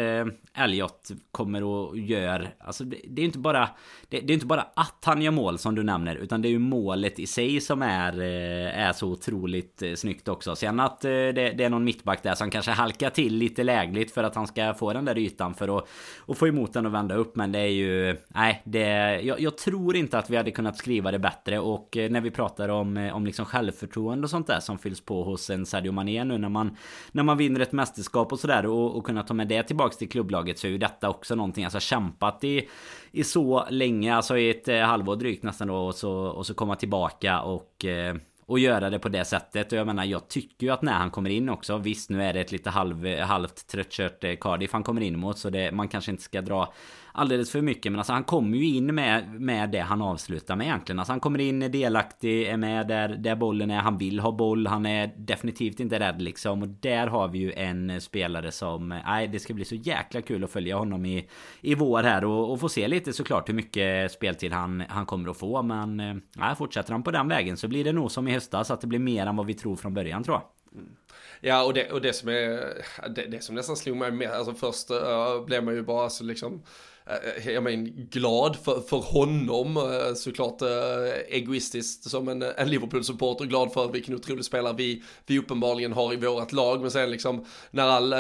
[0.55, 3.69] Elliot kommer och gör Alltså det, det är inte bara
[4.09, 6.51] det, det, är inte bara att han gör mål som du nämner Utan det är
[6.51, 10.57] ju målet i sig som är Är så otroligt snyggt också.
[10.57, 14.25] Sen att det, det är någon mittback där som kanske halkar till lite lägligt För
[14.25, 17.15] att han ska få den där ytan för att Och få emot den och vända
[17.15, 20.77] upp Men det är ju Nej det jag, jag tror inte att vi hade kunnat
[20.77, 24.47] skriva det bättre Och när vi pratar pratar om, eh, om liksom självförtroende och sånt
[24.47, 26.77] där som fylls på hos en Sadio Mané nu när man
[27.13, 30.09] När man vinner ett mästerskap och sådär och, och kunna ta med det tillbaks till
[30.09, 32.69] klubblaget så är ju detta också någonting Alltså kämpat i
[33.13, 36.55] I så länge, alltså i ett eh, halvår drygt nästan då och så, och så
[36.55, 38.17] komma tillbaka och eh,
[38.49, 39.73] och göra det på det sättet.
[39.73, 41.79] Och jag menar, jag tycker ju att när han kommer in också.
[41.79, 45.39] Visst, nu är det ett lite halv, halvt tröttkört eh, Cardiff han kommer in mot.
[45.39, 46.73] Så det, man kanske inte ska dra
[47.13, 47.93] alldeles för mycket.
[47.93, 50.99] Men alltså han kommer ju in med, med det han avslutar med egentligen.
[50.99, 53.79] Alltså han kommer in, är delaktig, är med där, där bollen är.
[53.79, 54.67] Han vill ha boll.
[54.67, 56.63] Han är definitivt inte rädd liksom.
[56.63, 58.89] Och där har vi ju en spelare som...
[58.89, 61.29] Nej, det ska bli så jäkla kul att följa honom i,
[61.61, 62.25] i vår här.
[62.25, 65.63] Och, och få se lite såklart hur mycket speltid han, han kommer att få.
[65.63, 68.71] Men eh, nej, fortsätter han på den vägen så blir det nog som i höstas.
[68.71, 70.43] Att det blir mer än vad vi tror från början tror jag.
[71.41, 72.35] Ja, och det, och det som är,
[73.09, 76.25] det, det som nästan slog mig med, alltså först uh, blev man ju bara så
[76.25, 76.63] liksom
[77.09, 80.63] Eh, eh, jag menar glad för, för honom, eh, såklart
[81.29, 86.17] egoistiskt som en, en Liverpool-supporter, glad för vilken otrolig spelare vi, vi uppenbarligen har i
[86.17, 88.11] vårt lag, men sen liksom när all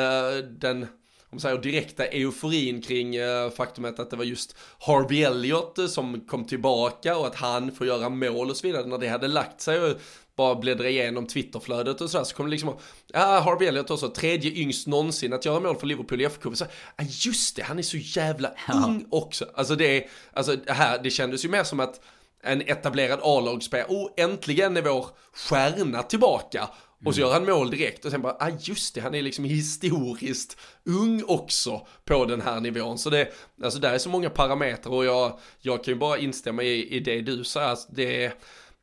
[0.60, 0.86] den
[1.30, 3.14] om säger direkta euforin kring
[3.56, 8.08] faktumet att det var just Harvey Elliott som kom tillbaka och att han får göra
[8.08, 8.86] mål och så vidare.
[8.86, 9.96] När det hade lagt sig
[10.38, 12.76] bara bläddra igenom Twitterflödet och sådär så kommer det liksom,
[13.12, 16.54] ja Harvey Elliott också, tredje yngst någonsin att göra mål för Liverpool i FK.
[16.54, 16.64] Så,
[16.96, 18.74] ja just det, han är så jävla ja.
[18.74, 19.46] ung också.
[19.54, 22.00] Alltså det är, alltså det här, det kändes ju mer som att
[22.42, 26.68] en etablerad A-lagsspelare, oh äntligen är vår stjärna tillbaka.
[27.04, 27.28] Och så mm.
[27.28, 31.24] gör han mål direkt och sen bara, ah just det, han är liksom historiskt ung
[31.26, 32.98] också på den här nivån.
[32.98, 33.28] Så det,
[33.62, 37.00] alltså där är så många parametrar och jag, jag kan ju bara instämma i, i
[37.00, 38.32] det du säger, alltså det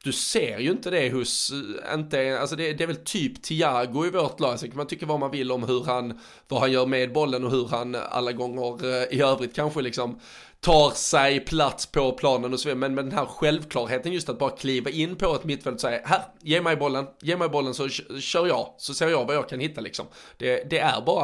[0.06, 4.06] du ser ju inte det hos, eh, inte, alltså det, det är väl typ Thiago
[4.06, 6.72] i vårt lag, sen kan man tycka vad man vill om hur han, vad han
[6.72, 10.20] gör med bollen och hur han alla gånger eh, i övrigt kanske liksom
[10.60, 12.80] tar sig plats på planen och så vidare.
[12.80, 16.02] Men med den här självklarheten just att bara kliva in på ett mittfält och säga
[16.06, 17.90] här, ge mig bollen, ge mig bollen så
[18.20, 20.06] kör jag, så ser jag vad jag kan hitta liksom.
[20.38, 21.24] Det, det är bara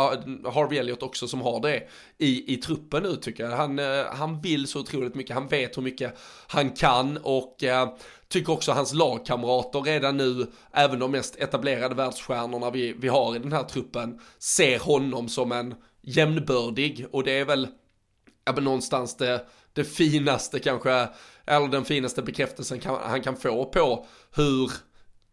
[0.51, 1.83] Harvey Elliot också som har det
[2.17, 3.51] i, i truppen nu tycker jag.
[3.51, 6.17] Han, eh, han vill så otroligt mycket, han vet hur mycket
[6.47, 7.89] han kan och eh,
[8.27, 13.39] tycker också hans lagkamrater redan nu, även de mest etablerade världsstjärnorna vi, vi har i
[13.39, 17.67] den här truppen, ser honom som en jämnbördig och det är väl
[18.45, 21.07] ja men någonstans det, det finaste kanske,
[21.45, 24.71] eller den finaste bekräftelsen kan, han kan få på hur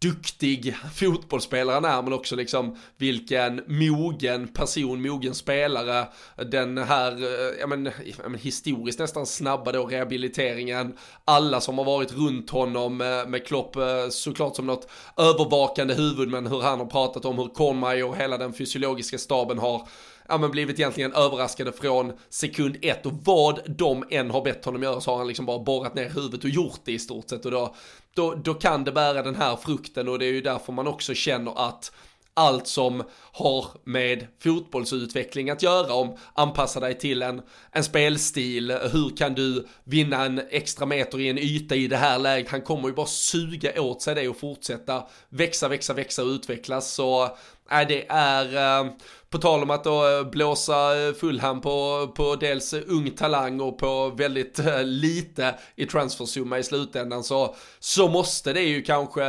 [0.03, 6.07] duktig fotbollsspelaren är men också liksom vilken mogen person, mogen spelare
[6.51, 11.85] den här, eh, ja men, ja men historiskt nästan snabba då rehabiliteringen, alla som har
[11.85, 16.79] varit runt honom eh, med, Klopp eh, såklart som något övervakande huvud men hur han
[16.79, 19.89] har pratat om hur Kornmaj och hela den fysiologiska staben har
[20.29, 23.07] ja, men blivit egentligen överraskade från sekund ett.
[23.07, 26.11] Och vad de än har bett honom göra så har han liksom bara borrat ner
[26.11, 27.45] huvudet och gjort det i stort sett.
[27.45, 27.75] Och då,
[28.15, 30.09] då, då kan det bära den här frukten.
[30.09, 31.93] Och det är ju därför man också känner att
[32.39, 33.03] allt som
[33.33, 39.67] har med fotbollsutveckling att göra om anpassa dig till en, en spelstil, hur kan du
[39.85, 43.07] vinna en extra meter i en yta i det här läget, han kommer ju bara
[43.07, 46.93] suga åt sig det och fortsätta växa, växa, växa och utvecklas.
[46.93, 47.25] Så
[47.71, 48.91] äh, det är äh,
[49.31, 53.61] på tal om att då eh, blåsa eh, Fulham på, på dels eh, ung talang
[53.61, 59.23] och på väldigt eh, lite i transfersumma i slutändan så, så måste det ju kanske,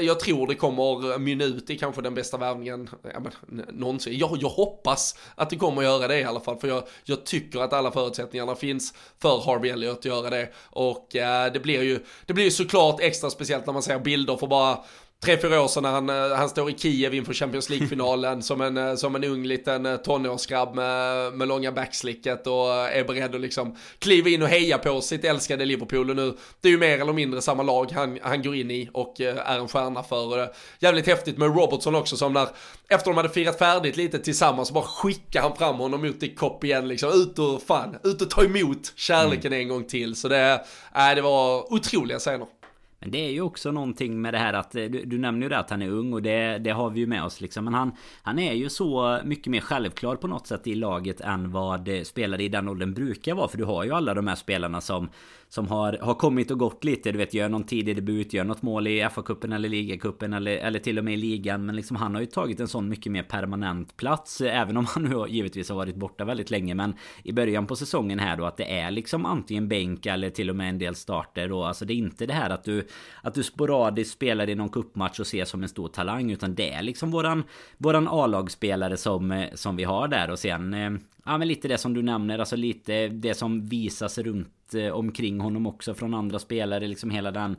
[0.00, 4.18] jag tror det kommer mynna ut i kanske den bästa värvningen ja, men, någonsin.
[4.18, 7.60] Jag, jag hoppas att det kommer göra det i alla fall för jag, jag tycker
[7.60, 12.00] att alla förutsättningarna finns för Harvey Elliott att göra det och eh, det blir ju,
[12.26, 14.78] det blir ju såklart extra speciellt när man ser bilder för bara
[15.24, 18.60] tre, fyra år sedan när han, eh, han står i Kiev inför Champions League-finalen som,
[18.60, 23.34] en, eh, som en ung liten eh, tonårsgrabb med, med långa backslicket och är beredd
[23.34, 26.78] att liksom kliva in och heja på sitt älskade Liverpool och nu, det är ju
[26.78, 30.42] mer eller mindre samma lag han, han går in i och är en stjärna för.
[30.42, 30.48] Och
[30.78, 32.48] jävligt häftigt med Robertson också som när,
[32.88, 36.64] efter de hade firat färdigt lite tillsammans bara skickar han fram honom mot i kopp
[36.64, 39.60] igen liksom, ut och fan, ut och ta emot kärleken mm.
[39.62, 40.16] en gång till.
[40.16, 40.64] Så det,
[40.94, 42.57] äh, det var otroliga scener.
[43.00, 45.48] Men det är ju också någonting med det här att eh, du, du nämner ju
[45.48, 47.64] det att han är ung och det, det har vi ju med oss liksom.
[47.64, 47.92] Men han,
[48.22, 52.02] han är ju så mycket mer självklar på något sätt i laget än vad eh,
[52.02, 53.48] spelare i den åldern brukar vara.
[53.48, 55.08] För du har ju alla de här spelarna som
[55.48, 57.12] som har, har kommit och gått lite.
[57.12, 60.78] Du vet, gör någon tidig debut, gör något mål i FA-cupen eller ligacupen eller, eller
[60.78, 61.66] till och med i ligan.
[61.66, 64.40] Men liksom han har ju tagit en sån mycket mer permanent plats.
[64.40, 66.74] Eh, även om han nu givetvis har varit borta väldigt länge.
[66.74, 70.50] Men i början på säsongen här då att det är liksom antingen bänk eller till
[70.50, 71.48] och med en del starter.
[71.48, 71.64] Då.
[71.64, 72.87] Alltså det är inte det här att du,
[73.22, 76.30] att du sporadiskt spelar i någon kuppmatch och ses som en stor talang.
[76.30, 77.44] Utan det är liksom våran,
[77.78, 80.30] våran A-lagsspelare som, eh, som vi har där.
[80.30, 80.90] Och sen eh,
[81.28, 85.40] Ja men lite det som du nämner, alltså lite det som visas runt eh, omkring
[85.40, 87.56] honom också från andra spelare, liksom hela den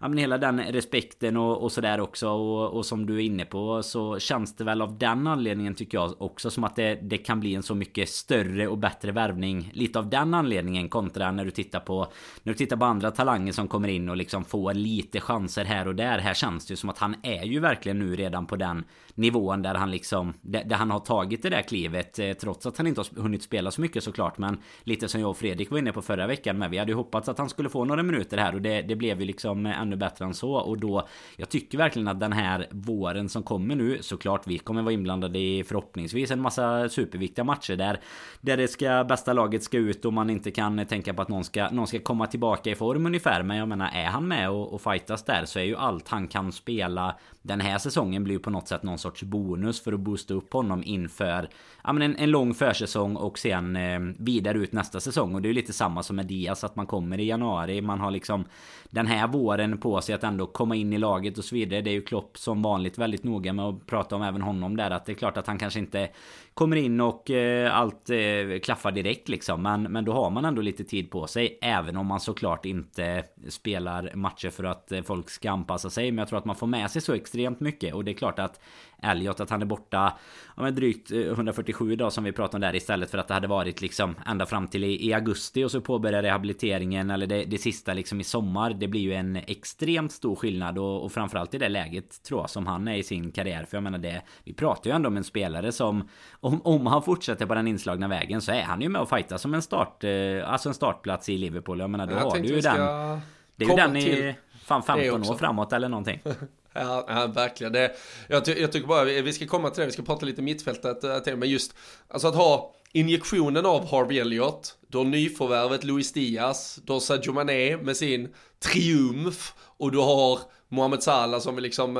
[0.00, 3.44] ja, men hela den respekten och, och sådär också och, och, som du är inne
[3.44, 7.18] på så känns det väl av den anledningen tycker jag också som att det, det
[7.18, 11.44] kan bli en så mycket större och bättre värvning lite av den anledningen kontra när
[11.44, 12.12] du tittar på
[12.42, 15.88] när du tittar på andra talanger som kommer in och liksom får lite chanser här
[15.88, 16.18] och där.
[16.18, 18.84] Här känns det ju som att han är ju verkligen nu redan på den
[19.20, 22.86] nivån där han liksom där, han har tagit det där klivet eh, trots att han
[22.86, 25.92] inte har hunnit spela så mycket såklart men lite som jag och Fredrik var inne
[25.92, 28.54] på förra veckan men vi hade ju hoppats att han skulle få några minuter här
[28.54, 30.52] och det, det blev ju liksom eh, ännu bättre än så.
[30.52, 34.82] Och då, jag tycker verkligen att den här våren som kommer nu, såklart vi kommer
[34.82, 38.00] vara inblandade i förhoppningsvis en massa superviktiga matcher där,
[38.40, 41.44] där det ska, bästa laget ska ut och man inte kan tänka på att någon
[41.44, 43.42] ska, någon ska komma tillbaka i form ungefär.
[43.42, 46.28] Men jag menar, är han med och, och fightas där så är ju allt han
[46.28, 50.00] kan spela den här säsongen blir ju på något sätt någon sorts bonus för att
[50.00, 51.48] boosta upp honom inför
[51.84, 55.34] ja, men en, en lång försäsong och sen eh, vidare ut nästa säsong.
[55.34, 57.80] Och det är ju lite samma som med Diaz att man kommer i januari.
[57.80, 58.44] Man har liksom
[58.90, 61.80] den här våren på sig att ändå komma in i laget och så vidare.
[61.80, 64.90] Det är ju Klopp som vanligt väldigt noga med att prata om även honom där.
[64.90, 66.08] Att det är klart att han kanske inte
[66.54, 69.62] kommer in och eh, allt eh, klaffar direkt liksom.
[69.62, 71.58] Men, men då har man ändå lite tid på sig.
[71.62, 76.10] Även om man såklart inte spelar matcher för att eh, folk ska anpassa sig.
[76.10, 77.94] Men jag tror att man får med sig så extremt mycket.
[77.94, 78.60] Och det är klart att
[79.02, 80.18] Elliot att han är borta
[80.56, 83.48] ja, men drygt 147 dagar som vi pratade om där istället för att det hade
[83.48, 87.58] varit liksom ända fram till i, i augusti och så påbörja rehabiliteringen eller det, det
[87.58, 88.70] sista liksom i sommar.
[88.70, 92.50] Det blir ju en extremt stor skillnad och, och framförallt i det läget tror jag
[92.50, 93.64] som han är i sin karriär.
[93.64, 96.08] För jag menar det, vi pratar ju ändå om en spelare som
[96.40, 99.38] om, om han fortsätter på den inslagna vägen så är han ju med och fighta
[99.38, 100.10] som en start, eh,
[100.44, 101.78] alltså en startplats i Liverpool.
[101.78, 103.20] Jag menar då jag har du ju den.
[103.56, 104.34] Det är ju den i
[104.64, 106.20] fan 15 år framåt eller någonting.
[106.72, 107.72] Ja, ja, verkligen.
[107.72, 107.92] Det,
[108.28, 111.04] jag, ty jag tycker bara, vi ska komma till det, vi ska prata lite mittfältet
[111.04, 111.74] eh, till, men just,
[112.08, 117.96] alltså att ha injektionen av Harvey Elliott, då nyförvärvet Luis Diaz, då Sadio Mané med
[117.96, 121.96] sin triumf och du har Mohamed Salah som liksom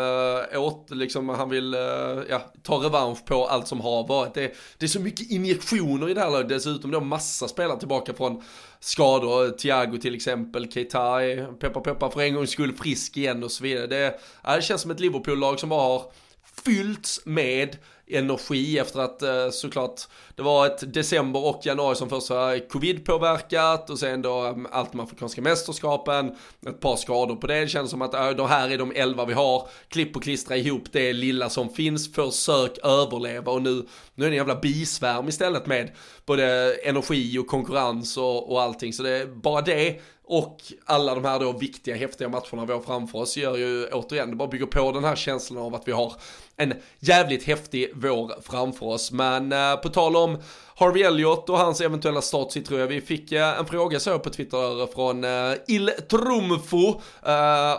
[0.52, 1.80] äh, åt, liksom han vill äh,
[2.28, 4.34] ja, ta revansch på allt som har varit.
[4.34, 8.14] Det, det är så mycket injektioner i det här laget, dessutom då massa spelare tillbaka
[8.14, 8.42] från
[8.80, 9.44] skador.
[9.46, 13.50] Eh, Thiago till exempel, Keita är peppar peppar för en gångs skull frisk igen och
[13.50, 13.86] så vidare.
[13.86, 14.20] Det,
[14.56, 16.12] det känns som ett Liverpool-lag som bara har
[16.64, 17.76] fyllts med
[18.14, 20.00] energi efter att eh, såklart
[20.34, 24.94] det var ett december och januari som först var covid-påverkat och sen då mm, allt
[24.94, 26.36] med afrikanska mästerskapen,
[26.66, 27.60] ett par skador på det.
[27.60, 30.22] Det känns som att eh, äh, de här är de elva vi har, klipp och
[30.22, 34.56] klistra ihop det lilla som finns, försök överleva och nu, nu är det en jävla
[34.56, 35.90] bisvärm istället med
[36.26, 38.92] både energi och konkurrens och, och allting.
[38.92, 40.00] Så det är bara det
[40.32, 44.30] och alla de här då viktiga, häftiga matcherna vi har framför oss gör ju återigen,
[44.30, 46.12] det bara bygger på den här känslan av att vi har
[46.60, 49.12] en jävligt häftig vår framför oss.
[49.12, 50.38] Men eh, på tal om
[50.80, 54.30] Harvey Elliott och hans eventuella start tror jag vi fick eh, en fråga så på
[54.30, 57.00] Twitter eh, från eh, Il Trumfo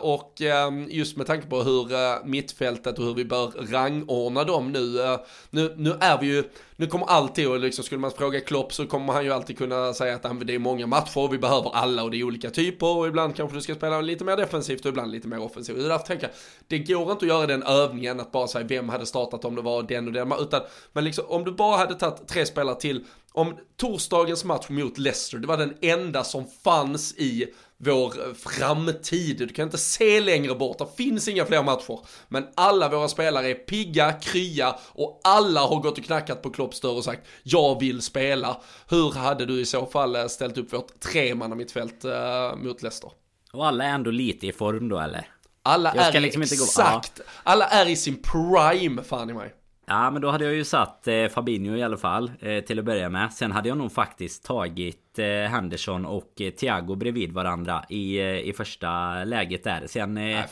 [0.01, 0.41] och
[0.87, 5.17] just med tanke på hur mittfältet och hur vi bör rangordna dem nu.
[5.49, 6.43] Nu, nu är vi ju,
[6.75, 9.93] nu kommer alltid och liksom skulle man fråga Klopp så kommer han ju alltid kunna
[9.93, 12.49] säga att ah, det är många matcher och vi behöver alla och det är olika
[12.49, 15.77] typer och ibland kanske du ska spela lite mer defensivt och ibland lite mer offensivt.
[15.77, 16.35] Det är därför tänker jag,
[16.67, 19.61] det går inte att göra den övningen att bara säga vem hade startat om det
[19.61, 20.61] var den och den, utan
[20.93, 22.90] men liksom om du bara hade tagit tre spelare till,
[23.33, 29.37] om torsdagens match mot Leicester, det var den enda som fanns i vår framtid.
[29.37, 31.99] Du kan inte se längre bort, det finns inga fler matcher.
[32.27, 36.79] Men alla våra spelare är pigga, krya och alla har gått och knackat på Klopps
[36.79, 38.61] dörr och sagt jag vill spela.
[38.89, 43.11] Hur hade du i så fall eh, ställt upp vårt tremanna mittfält uh, mot Leicester?
[43.53, 45.27] Och alla är ändå lite i form då eller?
[45.63, 47.23] Alla är liksom exakt, gå...
[47.43, 49.53] alla är i sin prime fan i mig.
[49.85, 52.85] Ja men då hade jag ju satt eh, Fabinho i alla fall eh, Till att
[52.85, 53.33] börja med.
[53.33, 58.39] Sen hade jag nog faktiskt tagit eh, Henderson och eh, Thiago bredvid varandra i, eh,
[58.39, 59.87] i första läget där.
[59.87, 60.47] Sen eh, Nej,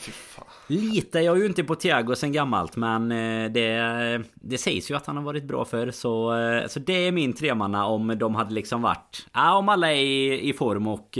[0.66, 3.08] litar jag ju inte på Thiago sen gammalt Men
[3.52, 6.34] det, det sägs ju att han har varit bra för så,
[6.68, 10.48] så det är min tremanna om de hade liksom varit Ja om alla är i,
[10.48, 11.18] i form och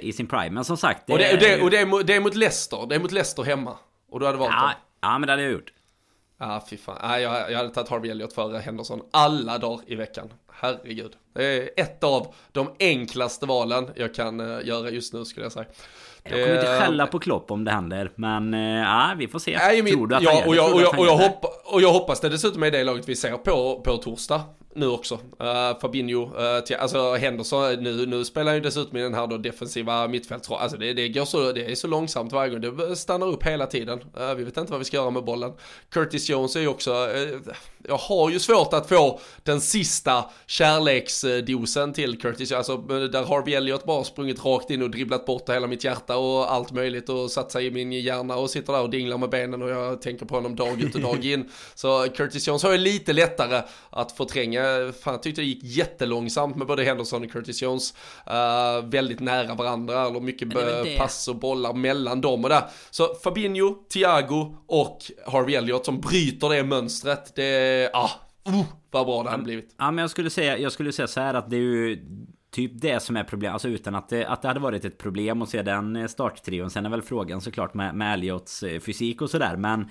[0.00, 0.50] i sin prime.
[0.50, 2.34] Men som sagt det, och, det, och, det, och det, är, mot, det är mot
[2.34, 3.76] Leicester Det är mot Leicester hemma.
[4.10, 4.70] Och du hade valt ja, dem.
[5.00, 5.72] Ja men det hade jag gjort
[6.42, 6.98] Ja, ah, fy fan.
[7.00, 10.32] Ah, jag, jag hade tagit Harvey Elliot före Henderson alla dagar i veckan.
[10.52, 11.12] Herregud.
[11.34, 15.52] Det är ett av de enklaste valen jag kan uh, göra just nu skulle jag
[15.52, 15.66] säga.
[16.22, 19.56] Jag kommer inte skälla på Klopp om det händer Men uh, ja, vi får se
[19.56, 21.82] Nej, Tror du att ja, han gör och jag, och jag, och jag, hoppa, och
[21.82, 24.40] jag hoppas det dessutom är det laget vi ser på, på torsdag
[24.74, 25.14] nu också.
[25.14, 29.36] Uh, Fabinho, uh, till, alltså Henderson, nu, nu spelar ju dessutom i den här då
[29.36, 30.62] defensiva mittfältsrollen.
[30.62, 33.66] Alltså det, det går så, det är så långsamt varje gång, det stannar upp hela
[33.66, 34.00] tiden.
[34.20, 35.52] Uh, vi vet inte vad vi ska göra med bollen.
[35.90, 37.08] Curtis Jones är ju också,
[37.88, 43.84] jag har ju svårt att få den sista kärleksdosen till Curtis, alltså där Harvey Elliot
[43.84, 47.52] bara sprungit rakt in och dribblat bort hela mitt hjärta och allt möjligt och satt
[47.52, 50.34] sig i min hjärna och sitter där och dinglar med benen och jag tänker på
[50.34, 51.50] honom dag ut och dag in.
[51.74, 54.61] Så Curtis Jones har ju lite lättare att förtränga
[54.92, 57.94] fan jag tyckte det gick jättelångsamt med både Henderson och Curtis Jones.
[58.30, 62.62] Uh, väldigt nära varandra, eller mycket pass och bollar mellan dem och där.
[62.90, 67.32] Så Fabinho, Thiago och Harvey Elliott som bryter det mönstret.
[67.34, 68.10] Det, ah,
[68.48, 69.74] uh, vad bra det hade blivit.
[69.78, 71.98] Ja men jag skulle säga, jag skulle säga så här att det är ju
[72.52, 73.52] typ det som är problemet.
[73.52, 76.70] Alltså utan att det, att det hade varit ett problem att se den starttrion.
[76.70, 79.56] Sen är väl frågan såklart med, med Elliots eh, fysik och sådär.
[79.56, 79.90] Men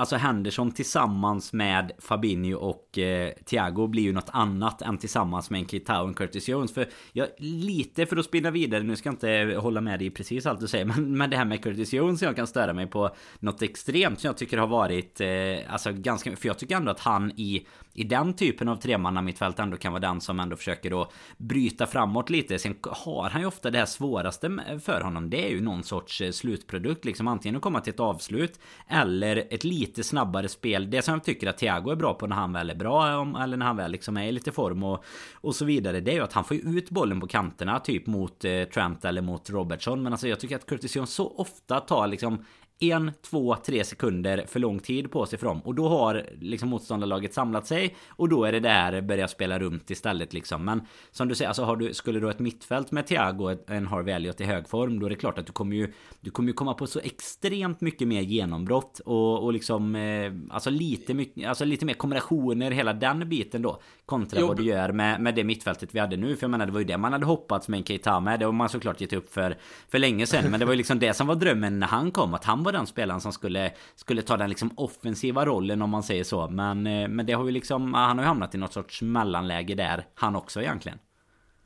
[0.00, 5.60] Alltså Henderson tillsammans med Fabinho och eh, Thiago blir ju något annat än tillsammans med
[5.60, 6.74] en Kitao och Curtis Jones.
[6.74, 10.10] För jag, lite för att spinna vidare, nu ska jag inte hålla med dig i
[10.10, 10.84] precis allt du säger.
[10.84, 14.28] Men, men det här med Curtis Jones, jag kan störa mig på något extremt som
[14.28, 17.66] jag tycker har varit, eh, alltså ganska, för jag tycker ändå att han i
[18.00, 22.30] i den typen av tremannamittfält ändå kan vara den som ändå försöker då bryta framåt
[22.30, 22.58] lite.
[22.58, 25.30] Sen har han ju ofta det här svåraste för honom.
[25.30, 27.28] Det är ju någon sorts eh, slutprodukt liksom.
[27.28, 30.90] Antingen att komma till ett avslut eller ett lite snabbare spel.
[30.90, 33.42] Det som jag tycker att Thiago är bra på när han väl är bra eh,
[33.42, 36.00] eller när han väl liksom är i lite form och, och så vidare.
[36.00, 39.22] Det är ju att han får ut bollen på kanterna typ mot eh, Trent eller
[39.22, 40.02] mot Robertson.
[40.02, 42.44] Men alltså jag tycker att Curtis Jones så ofta tar liksom
[42.80, 45.60] en, två, tre sekunder för lång tid på sig för dem.
[45.60, 47.96] Och då har liksom motståndarlaget samlat sig.
[48.08, 50.64] Och då är det där börja spela runt istället liksom.
[50.64, 53.86] Men som du säger, alltså har du, skulle du ha ett mittfält med Thiago, en
[53.86, 55.00] Harvey Elliot i hög form.
[55.00, 57.80] Då är det klart att du kommer ju, du kommer ju komma på så extremt
[57.80, 59.00] mycket mer genombrott.
[59.04, 63.80] Och, och liksom, eh, alltså lite mycket, alltså lite mer kombinationer, hela den biten då.
[64.10, 64.46] Kontra jo.
[64.46, 66.36] vad du gör med, med det mittfältet vi hade nu.
[66.36, 68.40] För jag menar, det var ju det man hade hoppats med en Keita med.
[68.40, 69.56] Det har man såklart gett upp för,
[69.88, 70.50] för länge sedan.
[70.50, 72.34] Men det var ju liksom det som var drömmen när han kom.
[72.34, 76.02] Att han var den spelaren som skulle, skulle ta den liksom offensiva rollen om man
[76.02, 76.48] säger så.
[76.48, 79.74] Men, eh, men det har ju liksom, han har ju hamnat i något sorts mellanläge
[79.74, 80.98] där, han också egentligen.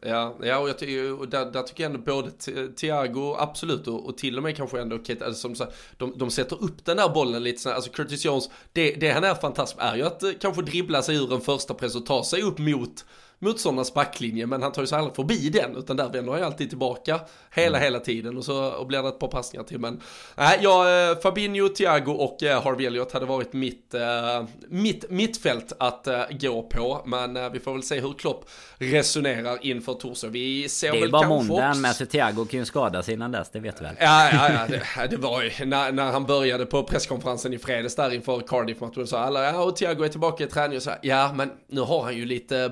[0.07, 2.31] Ja, ja och, jag och där, där, tycker jag ändå både
[2.77, 6.31] Thiago, absolut, och, och till och med kanske ändå Kate, alltså, som, så, de, de
[6.31, 9.83] sätter upp den där bollen lite sådär, alltså Curtis Jones, det, det han är fantastisk
[9.83, 12.59] är ju att eh, kanske dribbla sig ur en första press och ta sig upp
[12.59, 13.05] mot
[13.39, 16.47] motståndarnas backlinje, men han tar ju sig aldrig förbi den, utan där vänder han ju
[16.47, 17.20] alltid tillbaka
[17.55, 19.78] hela, hela tiden och så och blir det ett par passningar till.
[19.78, 20.01] Men
[20.35, 25.72] nej, ja, eh, Fabinho, Thiago och eh, Harvey Elliott hade varit mitt, eh, mitt mittfält
[25.78, 28.45] att gå på, men vi får väl se hur Klopp
[28.78, 30.28] resonerar inför torsdag.
[30.28, 33.14] Vi ser Det är väl bara måndagen också- med så Thiago kan ju skada sig
[33.14, 33.95] innan dess, det vet du väl?
[34.01, 37.97] Ja, ja, ja, det, det var ju när, när han började på presskonferensen i fredags
[37.97, 41.32] där inför Cardiff-matchen så alla, ja och Thiago är tillbaka i träning och så ja
[41.32, 42.68] men nu har han ju lite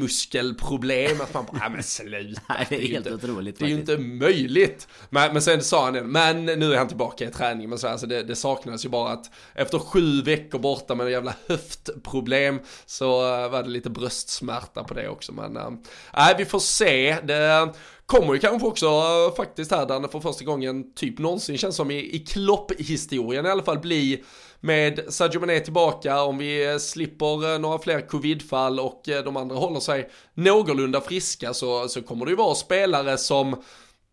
[0.00, 2.40] bröstmuskelproblem, att man bara, ja men sluta.
[2.48, 4.88] Nej, det är ju helt inte, otroligt Det är ju inte möjligt.
[5.10, 7.88] Men, men sen sa han det, men nu är han tillbaka i träning, men så
[7.88, 12.60] alltså det, det saknades ju bara att efter sju veckor borta med en jävla höftproblem
[12.86, 15.70] så eh, var det lite bröstsmärta på det också, men eh,
[16.14, 17.16] nej vi får se.
[17.22, 17.72] Det,
[18.06, 21.90] Kommer ju kanske också eh, faktiskt här Danne för första gången typ någonsin känns som
[21.90, 24.24] i, i Klopp-historien i alla fall bli
[24.60, 29.36] med Sadio Mané tillbaka om vi eh, slipper eh, några fler covidfall och eh, de
[29.36, 33.62] andra håller sig någorlunda friska så, så kommer det ju vara spelare som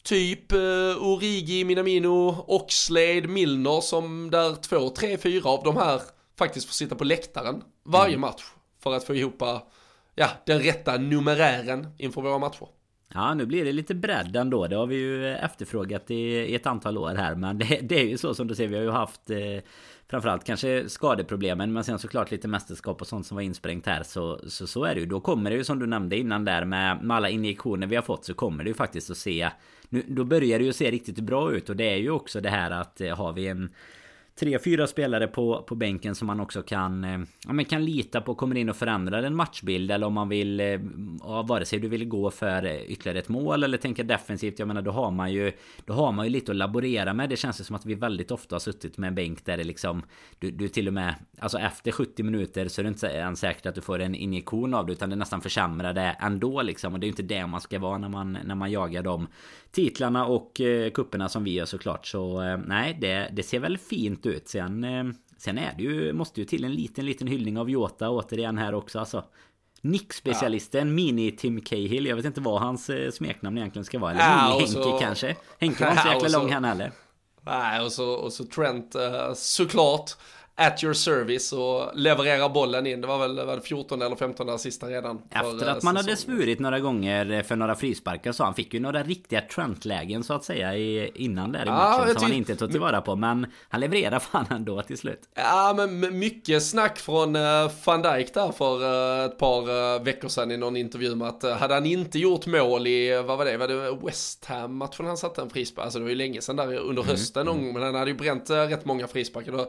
[0.03, 0.57] Typ eh,
[0.99, 6.01] Origi, Minamino, Oxlade, Milner som där två, tre, fyra av de här
[6.37, 8.43] faktiskt får sitta på läktaren varje match
[8.83, 9.41] för att få ihop
[10.15, 12.67] ja, den rätta numerären inför våra matcher.
[13.13, 14.67] Ja nu blir det lite bredd ändå.
[14.67, 18.07] Det har vi ju efterfrågat i, i ett antal år här Men det, det är
[18.07, 19.37] ju så som du ser Vi har ju haft eh,
[20.07, 24.39] Framförallt kanske skadeproblemen Men sen såklart lite mästerskap och sånt som var insprängt här Så,
[24.47, 25.05] så, så är det ju.
[25.05, 28.03] Då kommer det ju som du nämnde innan där med, med alla injektioner vi har
[28.03, 29.49] fått Så kommer det ju faktiskt att se
[29.89, 32.49] nu, Då börjar det ju se riktigt bra ut Och det är ju också det
[32.49, 33.69] här att eh, har vi en
[34.35, 38.21] tre, fyra spelare på, på bänken som man också kan, eh, ja, men kan lita
[38.21, 39.91] på kommer in och förändrar en matchbild.
[39.91, 40.79] Eller om man vill, eh,
[41.23, 44.59] ja, vare sig du vill gå för eh, ytterligare ett mål eller tänka defensivt.
[44.59, 45.51] Jag menar då har man ju,
[45.85, 47.29] då har man ju lite att laborera med.
[47.29, 49.63] Det känns ju som att vi väldigt ofta har suttit med en bänk där det
[49.63, 50.03] liksom,
[50.39, 53.65] du, du till och med, alltså efter 70 minuter så är det inte ens säkert
[53.65, 54.91] att du får en injektion av det.
[54.91, 56.93] Utan det nästan försämrar det ändå liksom.
[56.93, 59.27] Och det är ju inte det man ska vara när man, när man jagar de
[59.71, 62.05] titlarna och eh, kupperna som vi gör såklart.
[62.05, 64.47] Så eh, nej, det, det ser väl fint ut.
[64.49, 65.03] Sen, eh,
[65.37, 68.73] sen är det ju, måste ju till en liten, liten hyllning av Jota återigen här
[68.73, 68.99] också.
[68.99, 69.23] Alltså,
[69.81, 72.05] Nick-specialisten Mini-Tim Cahill.
[72.05, 74.11] Jag vet inte vad hans eh, smeknamn egentligen ska vara.
[74.11, 75.35] Eller Ja, Mini-Henke så- kanske.
[75.59, 76.91] Henke var inte så Ja, jäkla och så- lång han heller.
[77.45, 80.11] Nej, och så, och så Trent eh, såklart
[80.55, 83.01] at your service och levererar bollen in.
[83.01, 85.21] Det var väl var det 14 eller 15 assista redan.
[85.29, 88.73] Efter eh, att man hade svurit några gånger eh, för några frisparkar så han fick
[88.73, 92.55] ju några riktiga Trent-lägen så att säga i, innan där i matchen som han inte
[92.55, 93.15] tog tillvara på.
[93.15, 95.29] Men han levererar fan ändå till slut.
[95.35, 100.27] Ja, men mycket snack från uh, van Dijk där för eh, ett par eh, veckor
[100.27, 103.45] sedan i någon intervju med att eh, hade han inte gjort mål i, vad var
[103.45, 106.55] det, var det West Ham-matchen han satte en frispark, alltså det var ju länge sedan
[106.55, 109.67] där under hösten någon gång, men han hade ju bränt eh, rätt många frisparkar.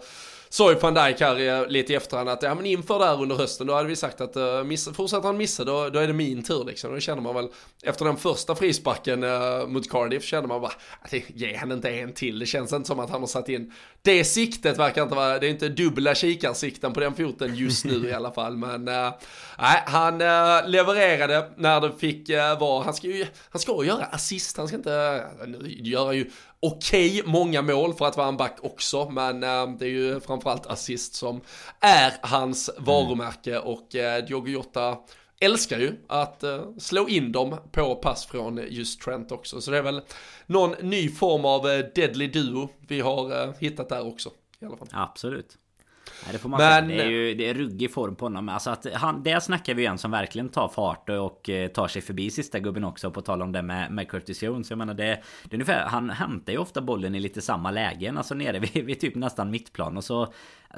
[0.49, 3.67] Sa ju van Dijk här lite i efterhand att ja men inför där under hösten
[3.67, 6.43] då hade vi sagt att uh, miss, fortsätter han missa då, då är det min
[6.43, 6.95] tur liksom.
[6.95, 7.49] Då känner man väl
[7.83, 11.91] efter den första frisparken uh, mot Cardiff känner man bara ah, att ge han inte
[11.91, 12.39] en till.
[12.39, 13.73] Det känns inte som att han har satt in
[14.05, 18.09] det siktet verkar inte vara, det är inte dubbla kikarsikten på den foten just nu
[18.09, 18.57] i alla fall.
[18.57, 19.13] Men nej,
[19.59, 24.05] nej, han äh, levererade när det fick äh, vara, han ska ju han ska göra
[24.05, 26.31] assist, han ska inte, nu gör han ju
[26.61, 29.41] okej många mål för att vara en back också, men
[29.79, 31.41] det är ju framförallt assist som
[31.81, 34.97] är hans varumärke och uh, Diogo Jota
[35.45, 39.61] älskar ju att eh, slå in dem på pass från just Trent också.
[39.61, 40.01] Så det är väl
[40.47, 44.31] någon ny form av eh, deadly duo vi har eh, hittat där också.
[44.61, 44.89] I alla fall.
[44.93, 45.59] Absolut.
[46.25, 46.99] Nej, det får man Men- säga.
[46.99, 48.49] Det är ju det är ruggig form på honom.
[48.49, 52.31] Alltså att han, där snackar vi en som verkligen tar fart och tar sig förbi
[52.31, 53.11] sista gubben också.
[53.11, 54.71] På tal om det med, med Curtis Jones.
[54.71, 58.19] Jag menar det, det är ungefär, han hämtar ju ofta bollen i lite samma lägen.
[58.19, 59.97] Alltså nere vid, vid typ nästan mittplan.
[59.97, 60.33] Och så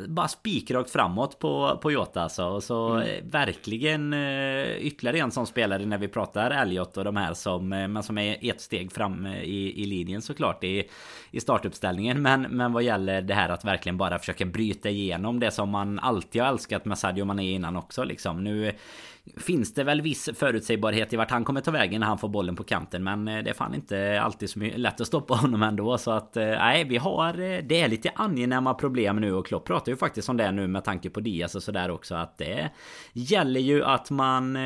[0.08, 2.44] bara spikrakt framåt på, på Jota alltså.
[2.44, 7.16] Och så eh, verkligen eh, ytterligare en sån spelare när vi pratar Elliot och de
[7.16, 10.88] här som, eh, men som är ett steg fram i, i linjen såklart i,
[11.30, 12.22] i startuppställningen.
[12.22, 15.98] Men, men vad gäller det här att verkligen bara försöka bryta igenom det som man
[15.98, 18.44] alltid har älskat med Sadio Mané innan också liksom.
[18.44, 18.72] Nu
[19.36, 22.56] finns det väl viss förutsägbarhet i vart han kommer ta vägen när han får bollen
[22.56, 23.04] på kanten.
[23.04, 25.98] Men eh, det är fan inte alltid så lätt att stoppa honom ändå.
[25.98, 27.28] Så att eh, nej, vi har...
[27.28, 30.66] eh, Det är lite angenäma problem nu och Klopp pratar ju faktiskt om det nu
[30.66, 32.14] med tanke på Diaz och sådär också.
[32.14, 32.70] Att det
[33.12, 34.56] gäller ju att man...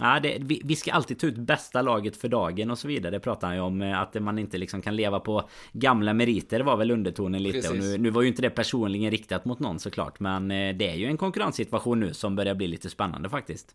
[0.00, 3.10] Ja, det, vi, vi ska alltid ta ut bästa laget för dagen och så vidare.
[3.10, 3.82] Det pratar han ju om.
[3.82, 7.58] Att man inte liksom kan leva på gamla meriter var väl undertonen lite.
[7.58, 7.90] Och Precis.
[7.90, 10.20] nu, nu var ju inte det personligen riktat mot någon såklart.
[10.20, 13.74] Men det är ju en konkurrenssituation nu som börjar bli lite spännande faktiskt.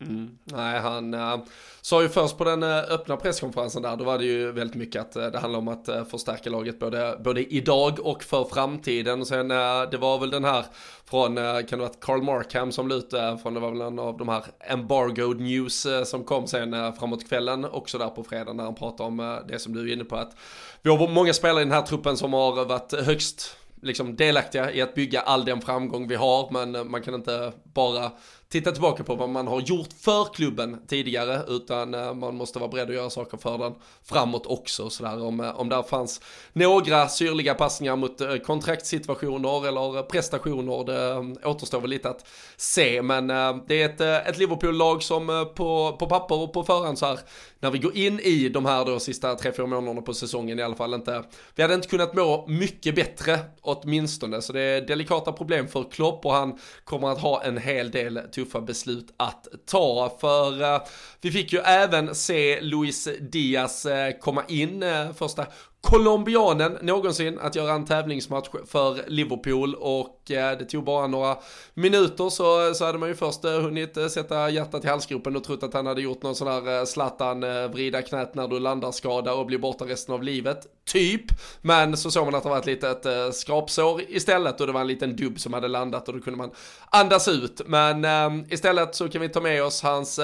[0.00, 0.14] Mm.
[0.16, 0.38] mm.
[0.44, 1.36] Nej, han äh,
[1.80, 5.00] sa ju först på den äh, öppna presskonferensen där, då var det ju väldigt mycket
[5.00, 9.20] att äh, det handlar om att äh, förstärka laget både, både idag och för framtiden.
[9.20, 10.64] Och sen det var väl den här
[11.04, 14.28] från, kan det vara Carl Markham som lutade från, det var väl en av de
[14.28, 19.08] här embargoed news som kom sen framåt kvällen, också där på fredag när han pratade
[19.08, 20.36] om det som du är inne på att
[20.82, 24.82] vi har många spelare i den här truppen som har varit högst liksom delaktiga i
[24.82, 28.10] att bygga all den framgång vi har, men man kan inte bara
[28.52, 32.70] titta tillbaka på vad man har gjort för klubben tidigare, utan eh, man måste vara
[32.70, 33.74] beredd att göra saker för den
[34.04, 34.90] framåt också.
[34.90, 36.20] Så där, om, eh, om där fanns
[36.52, 42.26] några syrliga passningar mot eh, kontraktssituationer eller prestationer, det återstår väl lite att
[42.56, 43.02] se.
[43.02, 43.26] Men
[43.66, 47.18] det är ett, ett Liverpool-lag som på, på papper och på förhand så här,
[47.60, 50.74] när vi går in i de här då sista 3-4 månaderna på säsongen i alla
[50.74, 51.24] fall inte,
[51.54, 54.42] vi hade inte kunnat må mycket bättre åtminstone.
[54.42, 58.20] Så det är delikata problem för Klopp och han kommer att ha en hel del
[58.38, 60.16] tuffa beslut att ta.
[60.20, 60.82] För eh,
[61.20, 65.46] vi fick ju även se Luis Diaz eh, komma in eh, första
[65.80, 71.36] colombianen någonsin att göra en tävlingsmatch för Liverpool och eh, det tog bara några
[71.74, 75.44] minuter så, så hade man ju först eh, hunnit eh, sätta hjärtat i halsgropen och
[75.44, 77.40] trott att han hade gjort någon sån här Zlatan
[77.72, 80.66] vrida knät när du landar skada och blir borta resten av livet.
[80.88, 81.24] Typ,
[81.62, 84.86] men så såg man att det var ett litet skrapsår istället och det var en
[84.86, 86.50] liten dubb som hade landat och då kunde man
[86.90, 87.60] andas ut.
[87.66, 88.06] Men
[88.50, 90.18] istället så kan vi ta med oss hans,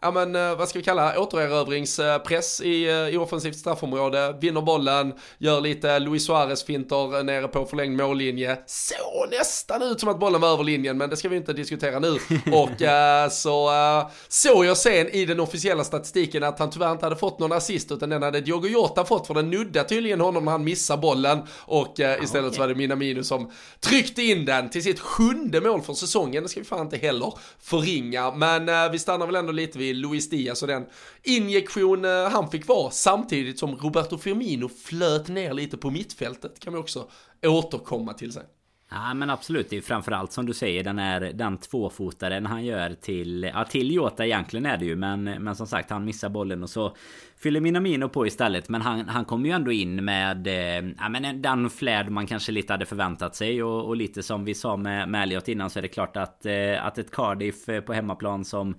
[0.00, 5.60] ja men vad ska vi kalla återerövringspress i, i offensivt straffområde, vinner bollen bollen, gör
[5.60, 8.58] lite Luis Suarez-finter nere på förlängd mållinje.
[8.66, 11.98] Så nästan ut som att bollen var över linjen, men det ska vi inte diskutera
[11.98, 12.12] nu.
[12.52, 17.06] Och äh, så äh, såg jag sen i den officiella statistiken att han tyvärr inte
[17.06, 20.44] hade fått någon assist, utan den hade Diogo Jota fått, för den nuddade tydligen honom
[20.44, 21.38] när han missade bollen.
[21.58, 22.56] Och äh, istället okay.
[22.56, 23.50] så var det Minamino som
[23.80, 26.42] tryckte in den till sitt sjunde mål för säsongen.
[26.42, 30.30] Det ska vi fan inte heller förringa, men vi stannar väl ändå lite vid Luis
[30.30, 30.86] Diaz och den
[31.22, 36.78] injektion han fick vara samtidigt som Roberto Firmino flöt ner lite på mittfältet kan vi
[36.78, 37.08] också
[37.42, 38.44] återkomma till sen.
[38.92, 42.94] Ja men absolut, det är framförallt som du säger den är den tvåfotaren han gör
[42.94, 46.62] till Ja till Jota egentligen är det ju men, men som sagt han missar bollen
[46.62, 46.96] och så
[47.36, 51.42] Fyller Minamino på istället men han, han kommer ju ändå in med eh, Ja men
[51.42, 55.08] den flärd man kanske lite hade förväntat sig och, och lite som vi sa med,
[55.08, 58.44] med Elliot innan så är det klart att, eh, att ett Cardiff eh, på hemmaplan
[58.44, 58.74] som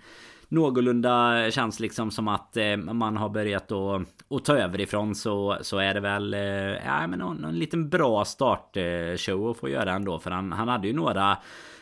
[0.52, 5.58] någorlunda känns liksom som att eh, man har börjat att, att ta över ifrån så,
[5.62, 6.40] så är det väl eh,
[6.86, 10.20] ja, men någon, någon liten bra startshow att få göra ändå.
[10.20, 11.38] För han, han hade ju några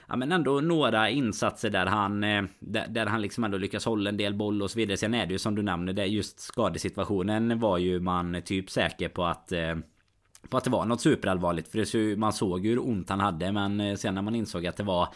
[0.08, 4.10] ja, men ändå några insatser där han eh, där, där, han liksom ändå lyckas hålla
[4.10, 4.98] en del boll och så vidare.
[4.98, 9.10] Sen är det ju som du nämner det just skadesituationen var ju man typ säker
[9.10, 9.76] på att eh,
[10.50, 13.52] på att det var något superallvarligt för det, man såg ju hur ont han hade
[13.52, 15.08] men eh, sen när man insåg att det var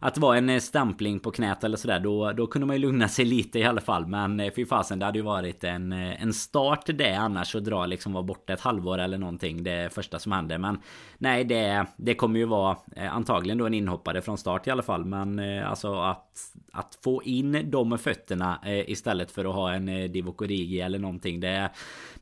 [0.00, 2.76] att det var en eh, stampling stämpling på knät eller sådär då, då kunde man
[2.76, 4.06] ju lugna sig lite i alla fall.
[4.06, 7.64] Men eh, fy fasen det hade ju varit en, eh, en start det annars att
[7.64, 9.62] dra liksom vara borta ett halvår eller någonting.
[9.62, 10.58] Det första som hände.
[10.58, 10.78] Men
[11.18, 12.76] nej det, det kommer ju vara
[13.10, 15.04] antagligen då en inhoppare från start i alla fall.
[15.04, 16.32] Men alltså att,
[16.72, 21.40] att få in de fötterna istället för att ha en Divock Origi eller någonting.
[21.40, 21.70] Det,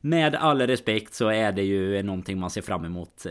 [0.01, 3.25] med all respekt så är det ju någonting man ser fram emot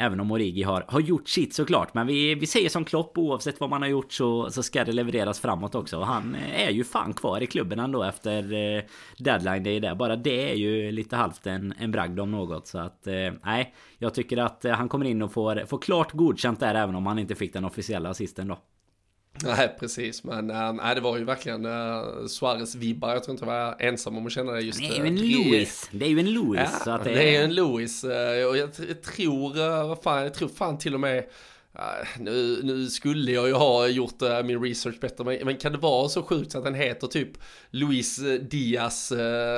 [0.00, 1.94] Även om Origi har, har gjort sitt såklart.
[1.94, 4.92] Men vi, vi säger som Klopp, oavsett vad man har gjort så, så ska det
[4.92, 5.98] levereras framåt också.
[5.98, 8.82] Och han eh, är ju fan kvar i klubben ändå efter eh,
[9.18, 9.94] deadline day där.
[9.94, 12.66] Bara det är ju lite halvt en, en bragd om något.
[12.66, 16.12] Så att eh, nej, jag tycker att eh, han kommer in och får, får klart
[16.12, 18.58] godkänt där även om han inte fick den officiella assisten då.
[19.42, 20.24] Nej, precis.
[20.24, 21.70] Men äh, det var ju verkligen äh,
[22.28, 23.12] Suarez-vibbar.
[23.12, 24.78] Jag tror inte jag var ensam om att känna det just.
[24.78, 25.88] Det är ju en äh, Louis.
[25.92, 26.70] Det är ju en Louis.
[26.86, 28.04] Ja, det, det, är en Louis.
[28.48, 28.72] Och jag,
[29.02, 31.24] tror, vad fan, jag tror fan till och med
[32.18, 36.08] nu, nu, skulle jag ju ha gjort min research bättre, men, men, kan det vara
[36.08, 37.28] så sjukt så att den heter typ
[37.70, 38.20] Luis
[38.50, 39.12] Diaz?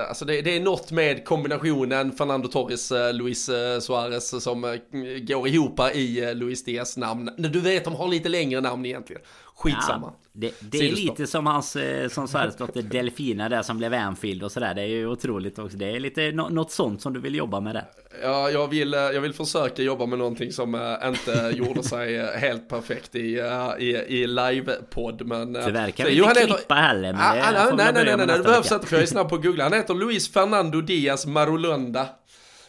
[0.08, 3.50] Alltså det, det, är något med kombinationen Fernando Torres, Luis
[3.80, 4.78] Suarez som
[5.22, 7.30] går ihop i Luis Diaz namn.
[7.36, 9.22] Du vet, de har lite längre namn egentligen.
[9.60, 10.06] Skitsamma.
[10.06, 14.42] Ja, det, det är lite som hans eh, som Sverigesdotter Delfina där som blev Anfield
[14.42, 14.74] och sådär.
[14.74, 15.76] Det är ju otroligt också.
[15.76, 17.84] Det är lite något sånt som du vill jobba med där.
[18.22, 22.38] Ja, jag vill, eh, jag vill försöka jobba med någonting som eh, inte gjorde sig
[22.38, 23.42] helt perfekt i,
[23.78, 25.26] i, i live-podd.
[25.26, 27.12] Men, Tyvärr kan vi inte klippa heter, heller.
[27.12, 29.28] Men ah, ah, nej, nej, nej, nej, nej, det behövs inte för jag är snabb
[29.28, 29.64] på att googla.
[29.64, 32.08] Han heter Luis Fernando Diaz Marulanda.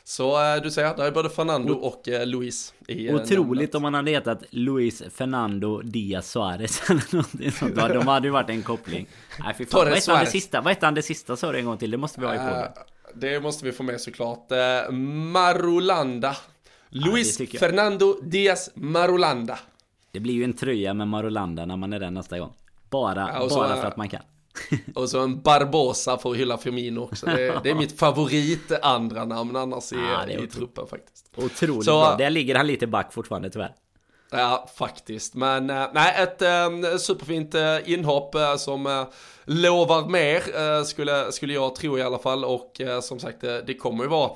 [0.04, 2.74] Så du ser, där är både Fernando och Luis.
[2.88, 7.76] I, Otroligt om man hade hetat Luis Fernando Diaz Suarez eller någonting sånt.
[7.76, 9.08] De hade ju varit en koppling.
[9.40, 9.80] Nej fy fan.
[9.86, 10.62] Vad hette han det sista?
[10.62, 11.92] Vad hette han det sista sa du en gång till?
[11.92, 12.72] Det måste vi ha i podden.
[13.16, 14.48] det måste vi få med såklart.
[15.32, 16.36] Marulanda.
[16.90, 19.60] Luis ja, Fernando Diaz Marulanda.
[20.12, 22.54] Det blir ju en tröja med Marulanda när man är där nästa gång.
[22.90, 24.22] Bara, Ja, så bara är- för att man kan.
[24.96, 27.26] Och så en Barbosa för att hylla Firmino också.
[27.26, 31.32] Det, det är mitt favorit andra namn annars i, Ja, i truppen faktiskt.
[31.38, 32.16] Otroligt Så- bra.
[32.18, 33.76] Där ligger han lite back fortfarande tyvärr.
[34.32, 35.36] Ja, faktiskt.
[35.36, 39.06] Men eh, nej, ett eh, superfint eh, inhopp eh, som
[39.46, 42.46] lovar mer, skulle, skulle jag tro i alla fall.
[42.46, 44.32] Och som sagt, det kommer ju vara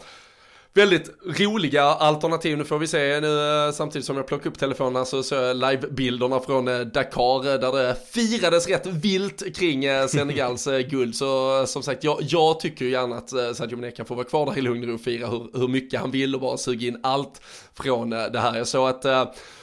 [0.76, 2.58] väldigt roliga alternativ.
[2.58, 5.58] Nu får vi se nu eh, samtidigt som jag plockar upp telefonerna så ser jag
[5.58, 11.16] livebilderna från eh, Dakar eh, där det firades rätt vilt kring Senegals guld.
[11.16, 14.46] Så som sagt, jag, jag tycker ju gärna att Sadio Mané kan få vara kvar
[14.46, 16.88] där i lugn och ro och fira hur, hur mycket han vill och bara suga
[16.88, 17.42] in allt
[17.74, 18.58] från det här.
[18.58, 19.06] Jag såg att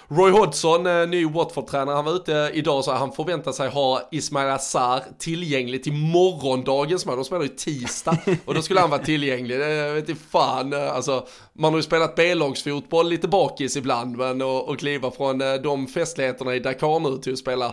[0.09, 4.50] Roy Hodgson, eh, ny Watford-tränare, han var ute idag så han förväntar sig ha Ismail
[4.50, 7.16] Assar tillgänglig till morgondagens match.
[7.16, 9.59] De spelar ju tisdag och då skulle han vara tillgänglig.
[9.59, 14.42] Det vet inte fan, eh, alltså man har ju spelat B-lagsfotboll lite bakis ibland men
[14.42, 17.66] och, och kliva från eh, de festligheterna i Dakar nu till att spela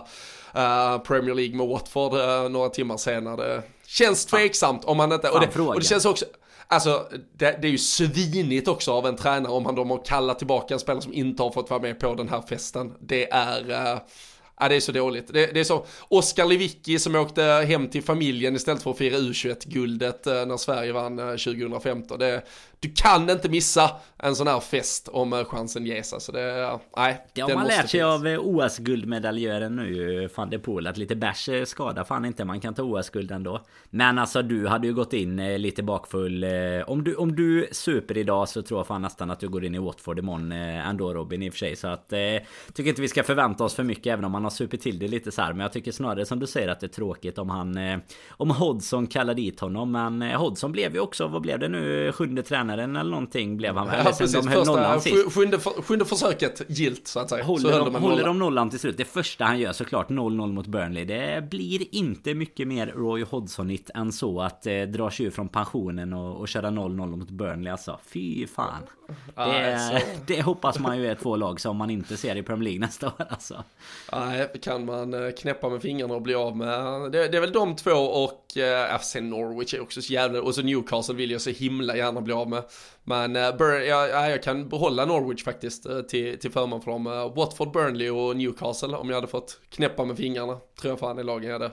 [0.54, 3.62] eh, Premier League med Watford eh, några timmar senare.
[3.86, 6.24] Känns tveksamt om man inte, och det, och det känns också,
[6.72, 10.38] Alltså det, det är ju svinigt också av en tränare om han då har kallat
[10.38, 12.94] tillbaka en spelare som inte har fått vara med på den här festen.
[13.00, 14.00] Det är, Uh,
[14.60, 15.32] ja det är så dåligt.
[15.32, 19.16] Det, det är så, Oskar Lewicki som åkte hem till familjen istället för att fira
[19.16, 22.18] U21-guldet eh, när Sverige vann eh, 2015.
[22.18, 22.42] Det,
[22.80, 26.12] du kan inte missa en sån här fest om eh, chansen ges.
[26.12, 27.26] Alltså det, nej.
[27.32, 28.14] Det har man lärt sig finnas.
[28.14, 32.60] av eh, OS-guldmedaljören nu, van der Poel, att lite bärs eh, skadar fan inte, man
[32.60, 33.60] kan ta OS-guld ändå.
[33.90, 36.44] Men alltså du hade ju gått in eh, lite bakfull.
[36.44, 36.50] eh,
[36.86, 39.74] Om du, om du super idag så tror jag fan nästan att du går in
[39.74, 41.76] i Watford imorgon eh, ändå Robin i och för sig.
[41.76, 42.18] Så att eh,
[42.72, 45.08] tycker inte vi ska förvänta oss för mycket även om man har supit till det
[45.08, 45.52] lite så här.
[45.52, 47.76] Men jag tycker snarare som du säger att det är tråkigt om han...
[47.76, 47.98] eh,
[48.30, 49.92] Om Hodgson kallar dit honom.
[49.92, 52.12] Men eh, Hodgson blev ju också, vad blev det nu?
[52.12, 53.96] Sjunde tränaren eller någonting blev han väl?
[53.98, 54.32] Ja, precis.
[54.32, 55.16] de höll Första, sist.
[55.16, 57.44] sju- sjunde, för- sjunde försöket gilt så att säga.
[57.44, 58.96] så Håller, höll de, en håller de nollan till slut.
[58.96, 61.04] Det första han gör såklart 0-0 mot Burnley.
[61.04, 65.48] Det blir inte mycket mer Roy Hodgsonigt än så att eh, dra sig ur från
[65.48, 67.98] pensionen och, och köra 0-0 mot Burnley alltså.
[68.12, 68.82] Fy fan.
[69.06, 72.64] Det, Nej, det hoppas man ju är två lag som man inte ser i Premier
[72.64, 73.64] League nästa år alltså.
[74.12, 76.68] Nej, kan man eh, knäppa med fingrarna och bli av med.
[77.12, 80.42] Det, det är väl de två och eh, ja, sen Norwich är också så jävla,
[80.42, 82.59] och så Newcastle vill jag så himla gärna bli av med.
[83.04, 86.90] Men eh, Bur- ja, ja, jag kan behålla Norwich faktiskt eh, till, till förmån för
[86.90, 87.06] dem.
[87.06, 90.58] Eh, Watford, Burnley och Newcastle om jag hade fått knäppa med fingrarna.
[90.80, 91.72] Tror jag fan är lagen jag hade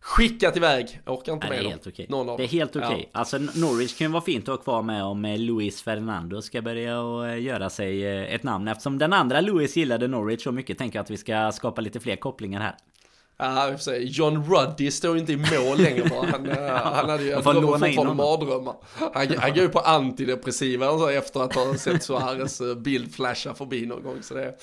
[0.00, 1.00] skickat iväg.
[1.04, 1.72] Jag orkar inte Nej, det med är dem.
[1.72, 2.06] helt okej.
[2.36, 3.10] Det är helt okej.
[3.12, 3.18] Ja.
[3.18, 7.00] Alltså Norwich kan ju vara fint att ha kvar med om Luis Fernando ska börja
[7.00, 8.68] och göra sig ett namn.
[8.68, 12.00] Eftersom den andra Luis gillade Norwich så mycket tänker jag att vi ska skapa lite
[12.00, 12.74] fler kopplingar här.
[13.38, 13.76] Ja.
[14.00, 16.26] John Ruddy står inte i mål längre bara.
[16.26, 18.74] Han, eh, han hade ju, han fortfarande mardrömmar.
[19.14, 23.14] Han, han går ju på antidepressiva och så efter att ha sett Suarez eh, bild
[23.14, 24.22] flasha förbi någon gång.
[24.22, 24.54] Så det,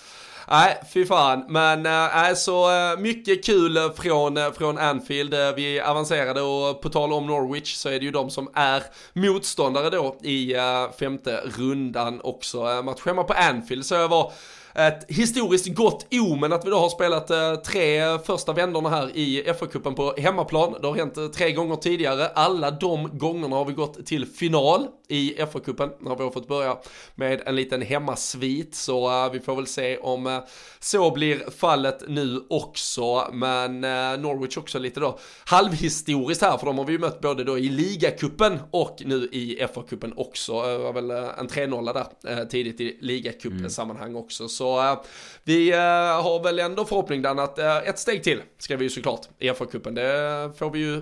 [0.49, 1.45] nej, fy fan.
[1.49, 5.35] Men äh, så mycket kul från, från Anfield.
[5.55, 9.89] Vi avancerade och på tal om Norwich så är det ju de som är motståndare
[9.89, 10.55] då i
[10.99, 12.81] femte rundan också.
[12.83, 14.31] Match hemma på Anfield så jag var
[14.75, 19.43] ett historiskt gott omen att vi då har spelat eh, tre första vändorna här i
[19.43, 20.75] FA-cupen på hemmaplan.
[20.81, 22.27] Det har hänt eh, tre gånger tidigare.
[22.27, 26.77] Alla de gångerna har vi gått till final i FA-cupen när vi har fått börja
[27.15, 28.75] med en liten hemmasvit.
[28.75, 30.39] Så eh, vi får väl se om eh,
[30.79, 33.29] så blir fallet nu också.
[33.33, 37.43] Men eh, Norwich också lite då halvhistoriskt här för de har vi ju mött både
[37.43, 40.61] då i ligacupen och nu i FA-cupen också.
[40.61, 44.47] Det var väl eh, en 3-0 där tidigt i ligacup-sammanhang också.
[44.47, 45.01] Så eh,
[45.43, 45.77] vi eh,
[46.23, 49.49] har väl ändå förhoppning Dan att eh, ett steg till ska vi ju såklart i
[49.49, 49.95] FA-cupen.
[49.95, 51.01] Det får vi ju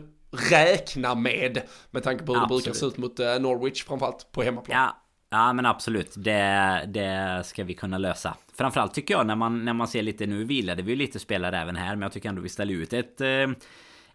[0.52, 2.64] räkna med med tanke på hur det Absolut.
[2.64, 4.78] brukar se ut mot Norwich framförallt på hemmaplan.
[4.80, 4.98] Ja,
[5.32, 6.14] ja men absolut.
[6.16, 8.36] Det, det ska vi kunna lösa.
[8.58, 11.58] Framförallt tycker jag när man, när man ser lite, nu vilade vi ju lite spelare
[11.58, 13.22] även här, men jag tycker ändå vi ställer ut ett...
[13.22, 13.48] eh,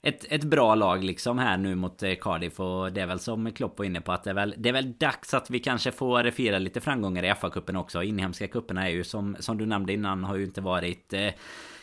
[0.06, 3.52] ett, ett bra lag liksom här nu mot eh, Cardiff och det är väl som
[3.52, 5.92] Klopp var inne på att det är väl, det är väl dags att vi kanske
[5.92, 8.02] får fira lite framgångar i FA-cupen också.
[8.02, 11.30] Inhemska cuperna är ju som, som du nämnde innan har ju inte varit eh,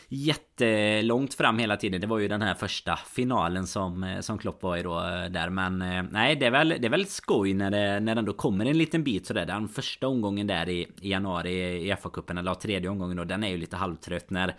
[0.08, 2.00] jättelångt fram hela tiden.
[2.00, 5.30] Det var ju den här första finalen som, eh, som Klopp var i då eh,
[5.30, 5.50] där.
[5.50, 5.78] Men
[6.10, 8.78] nej, det är väl, det är väl skoj när det, när det ändå kommer en
[8.78, 9.46] liten bit sådär.
[9.46, 11.52] Den första omgången där i, i januari
[11.88, 14.54] i FA-cupen, eller tredje omgången då, den är ju lite halvtrött när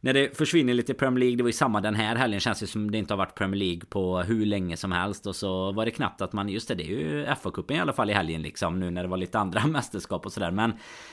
[0.00, 2.66] när det försvinner lite Premier League, det var ju samma den här helgen känns det
[2.66, 5.26] som det inte har varit Premier League på hur länge som helst.
[5.26, 7.92] Och så var det knappt att man, just det, det är ju FA-cupen i alla
[7.92, 10.50] fall i helgen liksom nu när det var lite andra mästerskap och sådär.
[10.50, 10.72] Men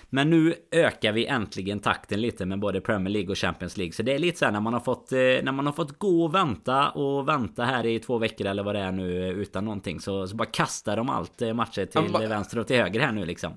[0.10, 3.94] Men nu ökar vi äntligen takten lite med både Premier League och Champions League.
[3.94, 6.00] Så det är lite så här när man har fått eh, När man har fått
[6.00, 9.66] gå och vänta och vänta här i två veckor eller vad det är nu utan
[9.66, 13.12] någonting så, så bara kastar de allt eh, matcher till vänster och till höger här
[13.12, 13.54] nu liksom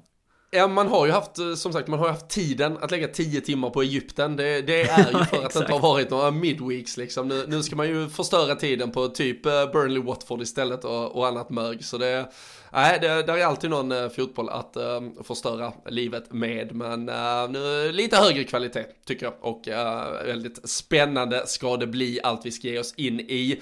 [0.50, 3.40] Ja, man har ju haft, eh, som sagt, man har haft tiden att lägga tio
[3.40, 4.36] timmar på Egypten.
[4.36, 7.28] Det, det är ju för att det inte har varit några midweeks liksom.
[7.28, 11.26] Nu, nu ska man ju förstöra tiden på typ eh, Burnley Watford istället och, och
[11.26, 11.84] annat mög.
[11.84, 12.28] Så det,
[12.72, 17.50] Nej, det, där är alltid någon uh, fotboll att uh, förstöra livet med, men uh,
[17.50, 22.50] nu, lite högre kvalitet tycker jag och uh, väldigt spännande ska det bli allt vi
[22.50, 23.60] ska ge oss in i.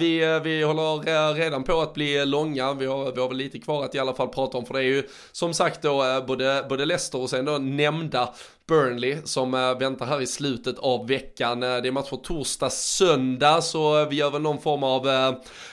[0.00, 3.84] vi, vi håller redan på att bli långa, vi har, vi har väl lite kvar
[3.84, 6.66] att i alla fall prata om för det är ju som sagt då Eh, både,
[6.68, 8.34] både Leicester och sen då nämnda
[8.68, 11.62] Burnley som eh, väntar här i slutet av veckan.
[11.62, 15.06] Eh, det är match på torsdag, söndag så eh, vi gör väl någon form av,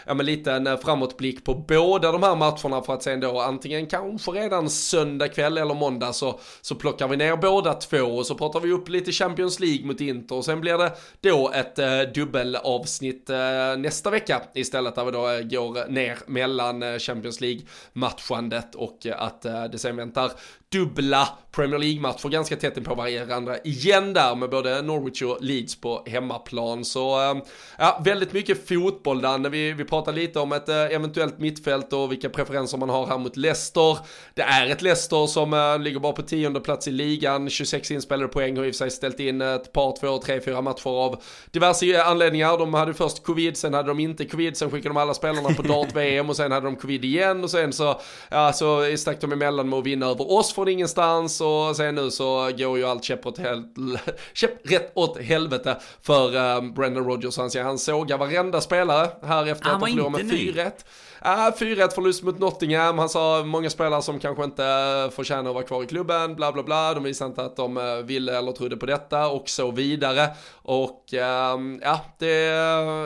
[0.05, 4.31] ja men liten framåtblick på båda de här matcherna för att sen då antingen kanske
[4.31, 8.59] redan söndag kväll eller måndag så, så plockar vi ner båda två och så pratar
[8.59, 11.75] vi upp lite Champions League mot Inter och sen blir det då ett
[12.15, 13.29] dubbelavsnitt
[13.77, 17.61] nästa vecka istället där vi då går ner mellan Champions League
[17.93, 20.31] matchandet och att det sen väntar
[20.72, 25.82] dubbla Premier League-matcher ganska tätt in på varandra igen där med både Norwich och Leeds
[25.82, 26.86] på hemmaplan.
[26.86, 27.38] Så eh,
[27.78, 29.49] ja, väldigt mycket fotboll där.
[29.49, 33.17] Vi, vi pratar lite om ett eh, eventuellt mittfält och vilka preferenser man har här
[33.17, 33.97] mot Leicester.
[34.34, 38.28] Det är ett Leicester som äh, ligger bara på tionde plats i ligan, 26 inspelade
[38.28, 41.22] poäng och i och för sig ställt in ett par, två, tre, fyra matcher av
[41.51, 42.57] diverse anledningar.
[42.57, 45.61] De hade först covid, sen hade de inte covid, sen skickade de alla spelarna på
[45.67, 47.99] dart-VM och sen hade de covid igen och sen så,
[48.30, 52.12] ja, så stack de emellan med att vinna över oss från ingenstans och sen nu
[52.12, 53.64] så går ju allt käpp, åt hel
[54.34, 57.38] käpp rätt åt helvete för um, Brendan Rodgers.
[57.38, 60.72] Han, han sågar varenda spelare här efter att ha förlorat med 4-1.
[61.26, 64.63] Uh, 4-1 förlust mot Nottingham, han sa många spelare som kanske inte
[65.15, 67.95] förtjänar att vara kvar i klubben, bla bla bla, de visade inte att de eh,
[67.95, 70.30] ville eller trodde på detta och så vidare.
[70.53, 72.45] Och ehm, ja, det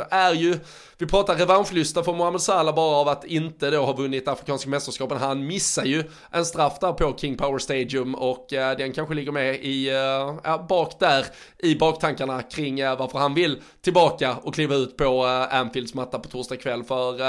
[0.10, 0.60] är ju
[0.98, 5.18] vi pratar revanschlysta för Mohamed Salah bara av att inte då ha vunnit Afrikanska mästerskapen.
[5.18, 9.32] Han missar ju en straff där på King Power Stadium och eh, den kanske ligger
[9.32, 11.26] med i, eh, ja, bak där
[11.60, 16.56] i baktankarna kring varför han vill tillbaka och kliva ut på Anfields matta på torsdag
[16.56, 16.84] kväll.
[16.84, 17.24] För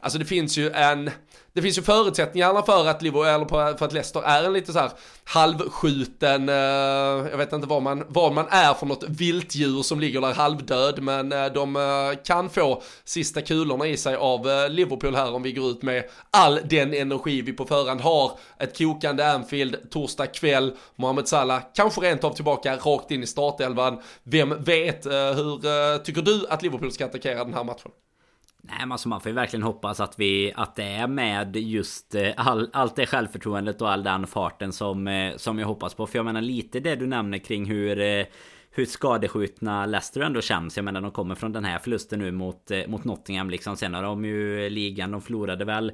[0.00, 1.10] alltså det finns ju en
[1.52, 4.78] det finns ju förutsättningarna för att Liverpool, eller för att Leicester är en lite så
[4.78, 4.90] här
[5.24, 6.54] halvskjuten, eh,
[7.30, 11.02] jag vet inte vad man, vad man är för något viltdjur som ligger där halvdöd,
[11.02, 15.52] men eh, de eh, kan få sista kulorna i sig av Liverpool här om vi
[15.52, 18.38] går ut med all den energi vi på förhand har.
[18.58, 24.00] Ett kokande Anfield torsdag kväll, Mohamed Salah kanske rent av tillbaka rakt in i startelvan.
[24.22, 27.90] Vem vet, hur tycker du att Liverpool ska attackera den här matchen?
[28.62, 32.14] Nej men alltså man får ju verkligen hoppas att vi Att det är med just
[32.14, 36.06] eh, all, Allt det självförtroendet och all den farten som eh, Som jag hoppas på
[36.06, 38.26] För jag menar lite det du nämner kring hur eh,
[38.72, 40.76] hur skadeskjutna Leicester ändå känns.
[40.76, 43.76] Jag menar de kommer från den här förlusten nu mot, mot Nottingham liksom.
[43.76, 45.92] Sen har de ju ligan, de förlorade väl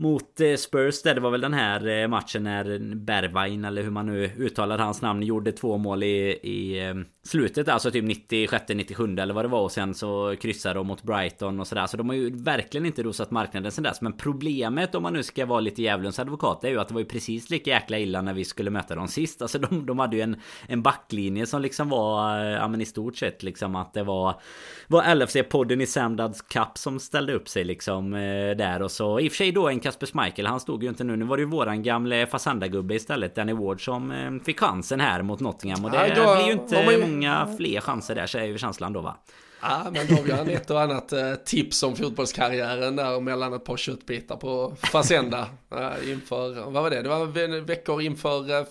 [0.00, 1.14] mot eh, Spurs där.
[1.14, 5.02] Det var väl den här eh, matchen när Bergwijn eller hur man nu uttalar hans
[5.02, 9.48] namn gjorde två mål i, i ehm, slutet alltså typ 96 97 eller vad det
[9.48, 9.60] var.
[9.60, 11.86] Och sen så kryssade de mot Brighton och sådär.
[11.86, 14.00] Så de har ju verkligen inte rosat marknaden sen dess.
[14.00, 17.00] Men problemet om man nu ska vara lite djävulens advokat är ju att det var
[17.00, 19.42] ju precis lika jäkla illa när vi skulle möta dem sist.
[19.42, 20.36] Alltså de, de hade ju en,
[20.66, 24.40] en backlinje som liksom var eh, ja men i stort sett liksom att det var
[24.86, 28.10] var LFC-podden i Samdads Cup som ställde upp sig liksom
[28.58, 28.82] där.
[28.82, 31.16] Och så i och för sig då en Kasper Schmeichel han stod ju inte nu.
[31.16, 33.34] Nu var det ju våran gamle Fasanda-gubbe istället.
[33.34, 35.84] Danny Ward som eh, fick chansen här mot Nottingham.
[35.84, 37.06] Och det ja, då, blir ju inte ju...
[37.06, 39.16] många fler chanser där säger ju känslan då va.
[39.62, 43.64] Ja, men då har vi ett och annat eh, tips om fotbollskarriären där mellan ett
[43.64, 45.40] par köttbitar på Fasenda.
[45.70, 47.02] eh, inför, vad var det?
[47.02, 48.66] Det var veckor inför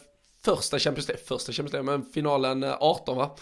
[0.45, 3.35] första Champions League, första Champions League, men finalen 18 va?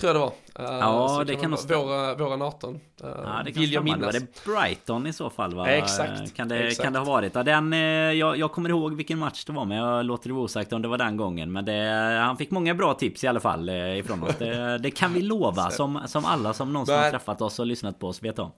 [0.00, 0.32] Tror jag det var.
[0.70, 2.74] Uh, ja, det kan nog våra, våran 18.
[2.74, 4.00] Uh, ja, det kan vill jag minnas.
[4.00, 5.54] Var det Brighton i så fall?
[5.54, 5.68] Va?
[5.68, 6.34] Exakt.
[6.34, 6.84] Kan det, exakt.
[6.84, 7.34] Kan det ha varit?
[7.34, 10.34] Ja, den, eh, jag, jag kommer ihåg vilken match det var, men jag låter det
[10.34, 11.52] vara osagt om det var den gången.
[11.52, 14.36] Men det, han fick många bra tips i alla fall ifrån oss.
[14.38, 17.98] Det, det kan vi lova, som, som alla som någonsin har träffat oss och lyssnat
[17.98, 18.52] på oss vet om.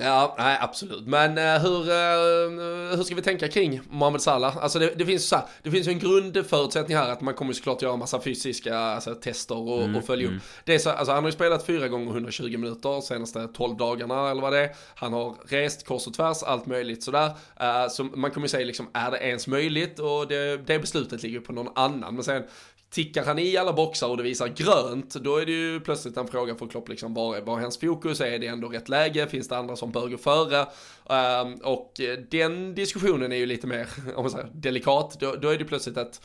[0.00, 1.06] Ja, nej absolut.
[1.06, 4.56] Men uh, hur, uh, hur ska vi tänka kring Mohamed Salah?
[4.56, 7.52] Alltså det, det finns så här, det finns ju en grundförutsättning här att man kommer
[7.52, 10.36] såklart göra massa fysiska alltså, tester och, mm, och följa mm.
[10.36, 10.42] upp.
[10.64, 14.30] Det är så, alltså, han har ju spelat fyra gånger 120 minuter senaste 12 dagarna
[14.30, 14.70] eller vad det är.
[14.94, 17.26] Han har rest kors och tvärs, allt möjligt sådär.
[17.26, 19.98] Uh, så man kommer ju säga liksom, är det ens möjligt?
[19.98, 22.14] Och det, det beslutet ligger på någon annan.
[22.14, 22.42] Men sen
[22.96, 26.26] Tickar han i alla boxar och det visar grönt, då är det ju plötsligt en
[26.26, 28.20] fråga för Klopp, liksom, var är, var är hans fokus?
[28.20, 29.26] Är det ändå rätt läge?
[29.26, 30.66] Finns det andra som bör gå före?
[31.04, 35.16] Um, och eh, den diskussionen är ju lite mer, om man säger, delikat.
[35.20, 36.20] Då, då är det plötsligt ett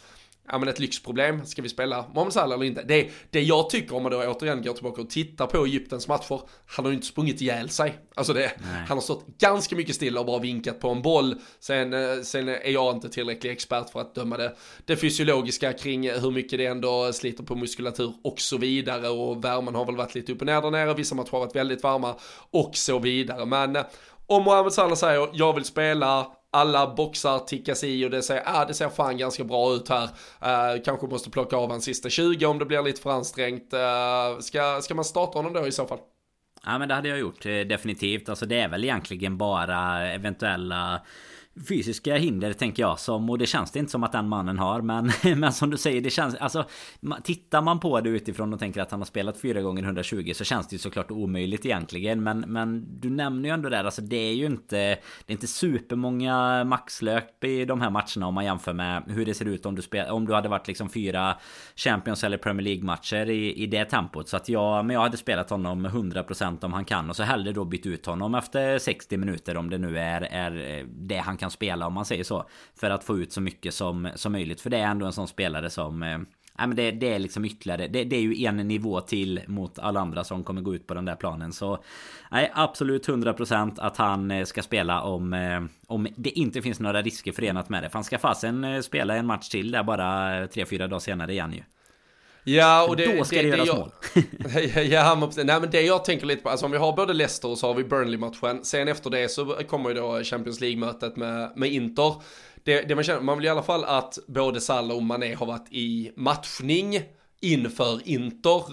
[0.52, 2.84] ja men ett lyxproblem, ska vi spela Mohamed Salah eller inte?
[2.84, 6.42] Det, det jag tycker om man då återigen går tillbaka och tittar på Egyptens matcher,
[6.66, 8.00] han har ju inte sprungit ihjäl sig.
[8.16, 8.52] Alltså det,
[8.88, 11.36] han har stått ganska mycket stilla och bara vinkat på en boll.
[11.60, 16.10] Sen, eh, sen är jag inte tillräcklig expert för att döma det, det fysiologiska kring
[16.10, 20.16] hur mycket det ändå sliter på muskulatur och så vidare och värmen har väl varit
[20.16, 22.16] lite upp och ner där nere, vissa matcher har varit väldigt varma
[22.52, 23.46] och så vidare.
[23.46, 23.84] Men eh,
[24.28, 28.66] om Mohamed Salah säger jag vill spela alla boxar tickas i och det ser, ah,
[28.66, 30.04] det ser fan ganska bra ut här.
[30.04, 33.74] Uh, kanske måste plocka av en sista 20 om det blir lite för ansträngt.
[33.74, 36.00] Uh, ska, ska man starta honom då i så fall?
[36.66, 38.30] Ja men det hade jag gjort eh, definitivt.
[38.30, 41.02] Alltså det är väl egentligen bara eventuella
[41.68, 43.00] fysiska hinder tänker jag.
[43.00, 45.78] Som och det känns det inte som att den mannen har men men som du
[45.78, 46.66] säger det känns alltså
[47.24, 50.44] tittar man på det utifrån och tänker att han har spelat fyra gånger 120 så
[50.44, 54.30] känns det ju såklart omöjligt egentligen men men du nämner ju ändå där alltså det
[54.30, 58.74] är ju inte det är inte supermånga maxlöp i de här matcherna om man jämför
[58.74, 61.38] med hur det ser ut om du spel, om du hade varit liksom fyra
[61.76, 64.30] Champions eller Premier League matcher i, i det tempot.
[64.30, 67.52] Så att jag men jag hade spelat honom 100% om han kan och så hellre
[67.52, 71.38] då bytt ut honom efter 60 minuter om det nu är är eh, det han
[71.42, 72.50] kan spela om man säger så.
[72.76, 74.62] För att få ut så mycket som, som möjligt.
[74.62, 76.04] För det är ändå en sån spelare som...
[76.04, 76.20] Eh,
[76.58, 79.80] Nej men det, det, är liksom ytterligare det, det, är ju en nivå till mot
[79.80, 81.84] alla andra som kommer gå ut på den där planen Så
[82.32, 87.02] Nej absolut 100% att han eh, ska spela om eh, Om det inte finns några
[87.02, 90.38] risker förenat med det För han ska fasen eh, spela en match till där bara
[90.42, 91.64] eh, 3-4 dagar senare igen ju
[92.44, 93.92] Ja, och det, då ska det, det göras jag, mål.
[94.92, 97.58] ja, nej men det jag tänker lite på, alltså om vi har både Leicester och
[97.58, 98.66] så har vi Burnley-matchen.
[98.66, 102.16] Sen efter det så kommer ju då Champions League-mötet med, med Inter.
[102.64, 105.46] Det, det man känner, man vill i alla fall att både Salah och Mané har
[105.46, 107.02] varit i matchning
[107.42, 108.64] inför Inter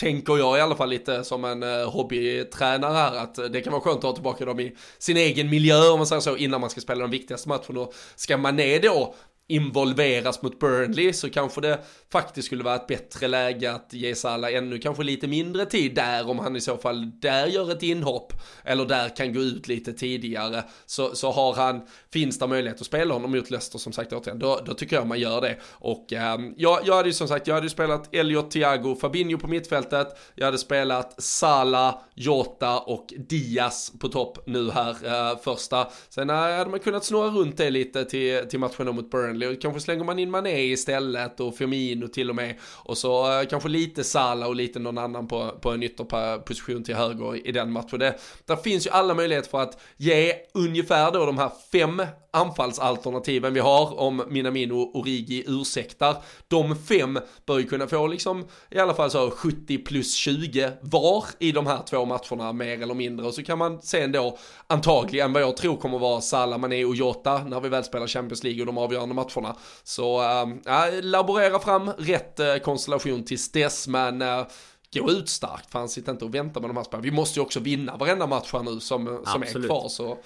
[0.00, 3.82] tänker jag i alla fall lite som en uh, hobbytränare här att det kan vara
[3.82, 6.70] skönt att ha tillbaka dem i sin egen miljö om man säger så innan man
[6.70, 9.14] ska spela den viktigaste matchen och ska Mané då
[9.50, 11.78] involveras mot Burnley så kanske det
[12.12, 16.30] faktiskt skulle vara ett bättre läge att ge Salah ännu kanske lite mindre tid där
[16.30, 18.32] om han i så fall där gör ett inhopp
[18.64, 20.64] eller där kan gå ut lite tidigare.
[20.86, 21.80] Så, så har han,
[22.12, 25.06] finns det möjlighet att spela honom mot Leicester som sagt återigen, då, då tycker jag
[25.06, 25.56] man gör det.
[25.70, 29.38] Och ähm, jag, jag hade ju som sagt, jag hade ju spelat Elliot, Thiago, Fabinho
[29.38, 35.88] på mittfältet, jag hade spelat Salah, Jota och Diaz på topp nu här äh, första,
[36.08, 39.60] sen äh, hade man kunnat snurra runt det lite till, till matchen mot Burnley och
[39.60, 43.68] kanske slänger man in Mané istället och Firmino till och med och så eh, kanske
[43.68, 47.98] lite Salah och lite någon annan på, på en ytterposition till höger i den matchen.
[47.98, 48.14] Det,
[48.46, 53.60] där finns ju alla möjligheter för att ge ungefär då de här fem anfallsalternativen vi
[53.60, 56.16] har om Minamino och Rigi ursäktar.
[56.48, 61.24] De fem bör ju kunna få liksom i alla fall så 70 plus 20 var
[61.38, 65.32] i de här två matcherna mer eller mindre och så kan man sen då antagligen
[65.32, 68.62] vad jag tror kommer vara Salah, Mané och Jota när vi väl spelar Champions League
[68.62, 69.56] och de avgörande matcherna.
[69.82, 74.46] Så äh, laborera fram rätt äh, konstellation tills dess men äh,
[74.94, 77.04] gå ut starkt, fan sitta inte och vänta med de här spelarna.
[77.04, 80.18] Vi måste ju också vinna varenda match här nu som, som är kvar så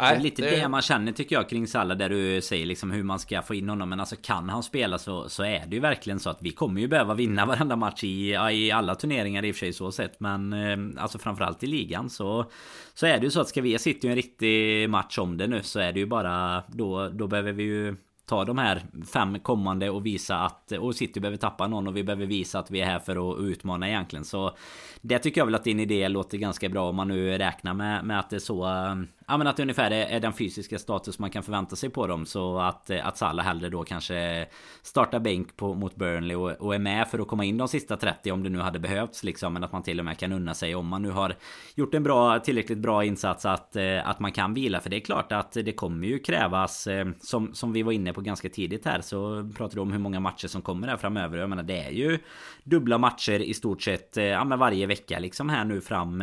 [0.00, 0.50] Nej, det är lite det...
[0.50, 0.68] det...
[0.68, 3.68] man känner tycker jag kring Salah där du säger liksom hur man ska få in
[3.68, 3.88] honom.
[3.88, 6.80] Men alltså kan han spela så, så är det ju verkligen så att vi kommer
[6.80, 10.20] ju behöva vinna varenda match i, i alla turneringar i och för sig så sett.
[10.20, 12.50] Men alltså framförallt i ligan så,
[12.94, 15.46] så är det ju så att ska vi sitta i en riktig match om det
[15.46, 17.96] nu så är det ju bara då, då behöver vi ju
[18.30, 22.04] ta de här fem kommande och visa att och City behöver tappa någon och vi
[22.04, 24.24] behöver visa att vi är här för att utmana egentligen.
[24.24, 24.56] Så
[25.00, 28.04] det tycker jag väl att din idé låter ganska bra om man nu räknar med,
[28.04, 28.94] med att det är så eh,
[29.30, 32.26] Ja men att det ungefär är, den fysiska status man kan förvänta sig på dem.
[32.26, 34.46] Så att, att Salah hellre då kanske
[34.82, 37.96] Startar bänk på, mot Burnley och, och, är med för att komma in de sista
[37.96, 39.52] 30 om det nu hade behövts liksom.
[39.52, 41.34] Men att man till och med kan unna sig om man nu har
[41.74, 44.80] Gjort en bra, tillräckligt bra insats att, att man kan vila.
[44.80, 46.88] För det är klart att det kommer ju krävas
[47.20, 50.20] Som, som vi var inne på ganska tidigt här så Pratar du om hur många
[50.20, 51.38] matcher som kommer här framöver.
[51.38, 52.18] Jag menar det är ju
[52.64, 56.20] Dubbla matcher i stort sett Ja men varje vecka liksom här nu fram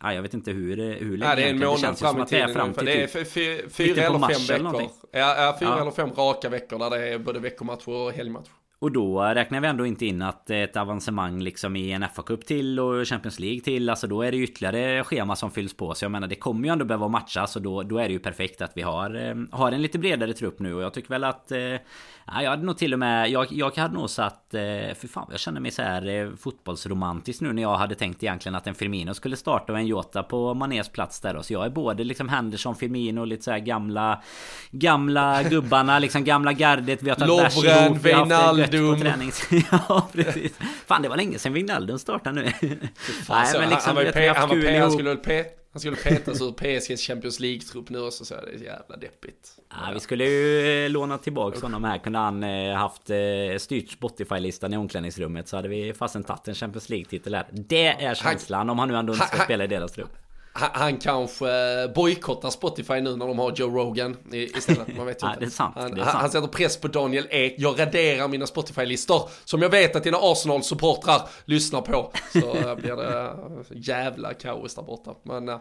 [0.00, 2.45] Ja jag vet inte hur, hur länge ja, det är en månad fram i tiden
[2.50, 4.90] är fram till Det är typ fyra eller fem veckor.
[5.12, 5.80] Ja, fyra ja.
[5.80, 8.48] eller fem raka veckor där det är både veckomatch och helgmatch.
[8.78, 12.80] Och då räknar vi ändå inte in att ett avancemang liksom i en FA-cup till
[12.80, 16.12] och Champions League till Alltså då är det ytterligare schema som fylls på Så jag
[16.12, 18.72] menar det kommer ju ändå behöva matchas och då, då är det ju perfekt att
[18.74, 21.58] vi har, eh, har en lite bredare trupp nu och jag tycker väl att eh,
[22.26, 23.30] Ja, jag hade nog till och med...
[23.30, 24.54] Jag, jag hade nog satt...
[24.54, 24.60] Eh,
[24.94, 28.54] för fan, jag känner mig så här eh, fotbollsromantisk nu när jag hade tänkt egentligen
[28.54, 31.42] att en Firmino skulle starta och en Jota på Manés plats där.
[31.42, 34.22] Så jag är både liksom Henderson, Firmino och lite så här gamla...
[34.70, 37.02] Gamla gubbarna, liksom gamla gardet.
[37.02, 37.28] Vi har tagit
[37.66, 37.98] Lovren,
[38.28, 38.98] Wijnaldum.
[39.88, 40.58] ja, precis.
[40.86, 42.52] Fan, det var länge sedan Wijnaldum startade nu.
[42.60, 45.44] Nej, men liksom, han, var pe- han, var pe- han skulle väl pe-
[45.76, 49.58] Han skulle petas ur PSGs Champions League-trupp nu också så det är jävla deppigt.
[49.70, 51.98] Ja, vi skulle ju eh, låna tillbaka honom här.
[51.98, 53.16] Kunde han eh, haft eh,
[53.58, 57.46] styrt Spotify-listan i omklädningsrummet så hade vi fasen tagit en Champions League-titel här.
[57.52, 60.25] Det är känslan om han nu ändå inte ska spela i deras trupp
[60.56, 61.46] han, kanske
[61.94, 64.96] bojkottar Spotify nu när de har Joe Rogan istället.
[64.96, 65.40] Man vet ju ja, inte.
[65.40, 67.54] Det är sant, han, han sätter press på Daniel Ek.
[67.58, 72.12] Jag raderar mina Spotify-listor som jag vet att dina Arsenal-supportrar lyssnar på.
[72.32, 73.32] Så blir det
[73.70, 75.14] jävla kaos där borta.
[75.22, 75.58] Men, äh,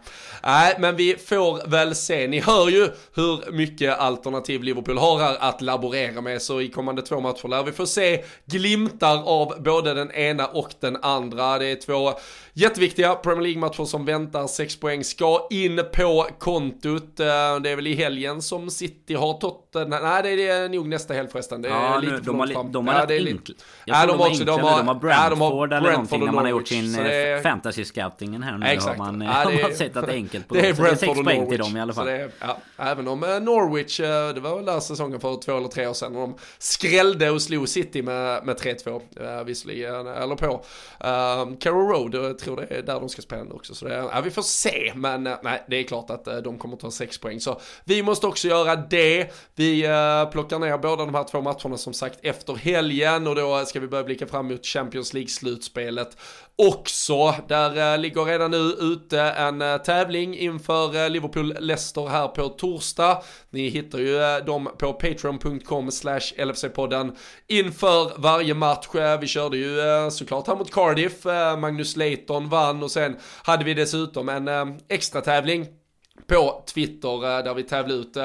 [0.79, 2.27] men vi får väl se.
[2.27, 6.41] Ni hör ju hur mycket alternativ Liverpool har här att laborera med.
[6.41, 10.73] Så i kommande två matcher lär vi få se glimtar av både den ena och
[10.80, 11.59] den andra.
[11.59, 12.13] Det är två
[12.53, 14.47] jätteviktiga Premier League-matcher som väntar.
[14.47, 17.20] Sex poäng ska in på kontot.
[17.20, 17.26] Eh,
[17.64, 20.03] det är väl i helgen som City har Tottenham.
[20.03, 21.62] Nej, det är nog nästa helg förresten.
[21.62, 22.72] Det är ja, lite nu, de, har, fram.
[22.72, 23.66] de har ja, rätt enkelt.
[23.86, 26.44] Jag ja, de, har också, de, har, de har Brentford ja, eller någonting när man
[26.44, 27.41] har gjort sin är...
[27.41, 28.66] fantasy-scoutingen här nu.
[28.66, 28.99] Exakt.
[28.99, 30.74] Har man, ja, har det man sett att det är enkelt på det är.
[30.74, 32.07] Så det är sex poäng till dem i alla fall.
[32.07, 35.68] Är, ja, även om eh, Norwich, eh, det var väl där säsongen för två eller
[35.68, 40.53] tre år sedan, när de skrällde och slog City med, med 3-2, visserligen, eller på.
[40.56, 43.76] Um, Carrow Road, jag tror det är där de ska spela nu också.
[43.76, 46.57] Så det, ja, vi får se, men eh, nej, det är klart att eh, de
[46.57, 47.39] kommer ta 6 poäng.
[47.39, 49.34] Så vi måste också göra det.
[49.56, 53.65] Vi eh, plockar ner båda de här två matcherna som sagt efter helgen och då
[53.65, 56.18] ska vi börja blicka fram mot Champions League-slutspelet
[56.57, 57.36] också.
[57.48, 63.23] Där eh, ligger redan nu ute en eh, tävling inför eh, Liverpool-Leicester här på torsdag.
[63.49, 67.15] Ni hittar ju dem på patreon.com slash LFC-podden
[67.48, 68.88] inför varje match.
[69.22, 69.77] Vi körde ju
[70.11, 71.26] såklart här mot Cardiff,
[71.57, 74.48] Magnus Leighton vann och sen hade vi dessutom en
[74.90, 75.68] extra tävling
[76.27, 78.18] på Twitter där vi tävlade ut.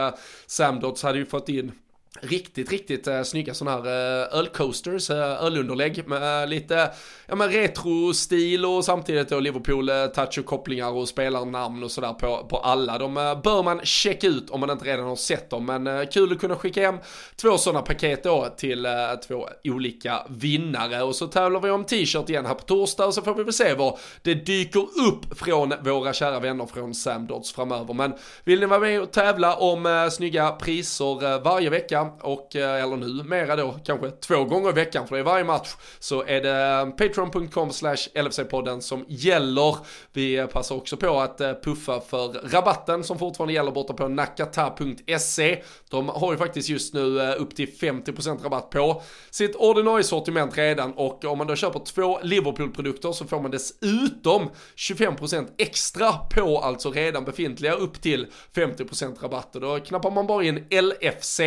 [0.46, 1.72] Sam hade ju fått in
[2.20, 6.90] riktigt, riktigt äh, snygga sådana här äh, ölcoasters, äh, ölunderlägg med äh, lite
[7.26, 12.56] ja, men retro-stil och samtidigt då Liverpool-touch och kopplingar och spelarnamn och sådär på, på
[12.56, 12.98] alla.
[12.98, 16.06] De äh, bör man checka ut om man inte redan har sett dem, men äh,
[16.06, 16.98] kul att kunna skicka hem
[17.36, 18.92] två sådana paket då till äh,
[19.28, 23.22] två olika vinnare och så tävlar vi om t-shirt igen här på torsdag och så
[23.22, 27.52] får vi väl se vad det dyker upp från våra kära vänner från Sam Dodds
[27.52, 27.94] framöver.
[27.94, 28.12] Men
[28.44, 32.96] vill ni vara med och tävla om äh, snygga priser varje vecka och, eh, eller
[32.96, 35.68] nu mera då, kanske två gånger i veckan för det är varje match,
[35.98, 39.76] så är det eh, patreon.com slash LFC-podden som gäller.
[40.12, 45.62] Vi passar också på att eh, puffa för rabatten som fortfarande gäller borta på nakata.se.
[45.90, 50.92] De har ju faktiskt just nu upp till 50% rabatt på sitt ordinarie sortiment redan
[50.92, 56.90] och om man då köper två Liverpool-produkter så får man dessutom 25% extra på alltså
[56.90, 61.40] redan befintliga upp till 50% rabatt och då knappar man bara in LFC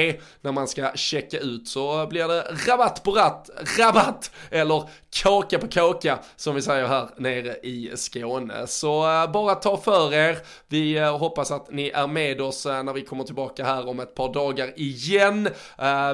[0.43, 3.49] när man ska checka ut så blir det rabatt på ratt,
[3.79, 4.83] rabatt eller
[5.13, 8.67] kaka på kaka som vi säger här nere i Skåne.
[8.67, 10.37] Så eh, bara ta för er.
[10.67, 13.99] Vi eh, hoppas att ni är med oss eh, när vi kommer tillbaka här om
[13.99, 15.49] ett par dagar igen.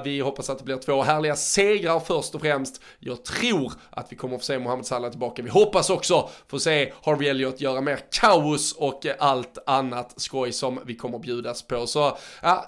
[0.04, 2.82] vi hoppas att det blir två härliga segrar först och främst.
[3.00, 5.42] Jag tror att vi kommer få se Mohamed Salah tillbaka.
[5.44, 10.80] Vi hoppas också få se Harvey Elliot göra mer kaos och allt annat skoj som
[10.86, 11.88] vi kommer bjudas på.
[11.88, 12.18] Så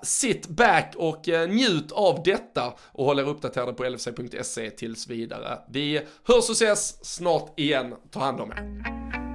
[0.04, 5.60] sit back och njut av detta och håll er uppdaterade på lfc.se tills vidare.
[5.70, 7.96] Vi hörs och ses snart igen.
[8.12, 9.31] Ta hand om er.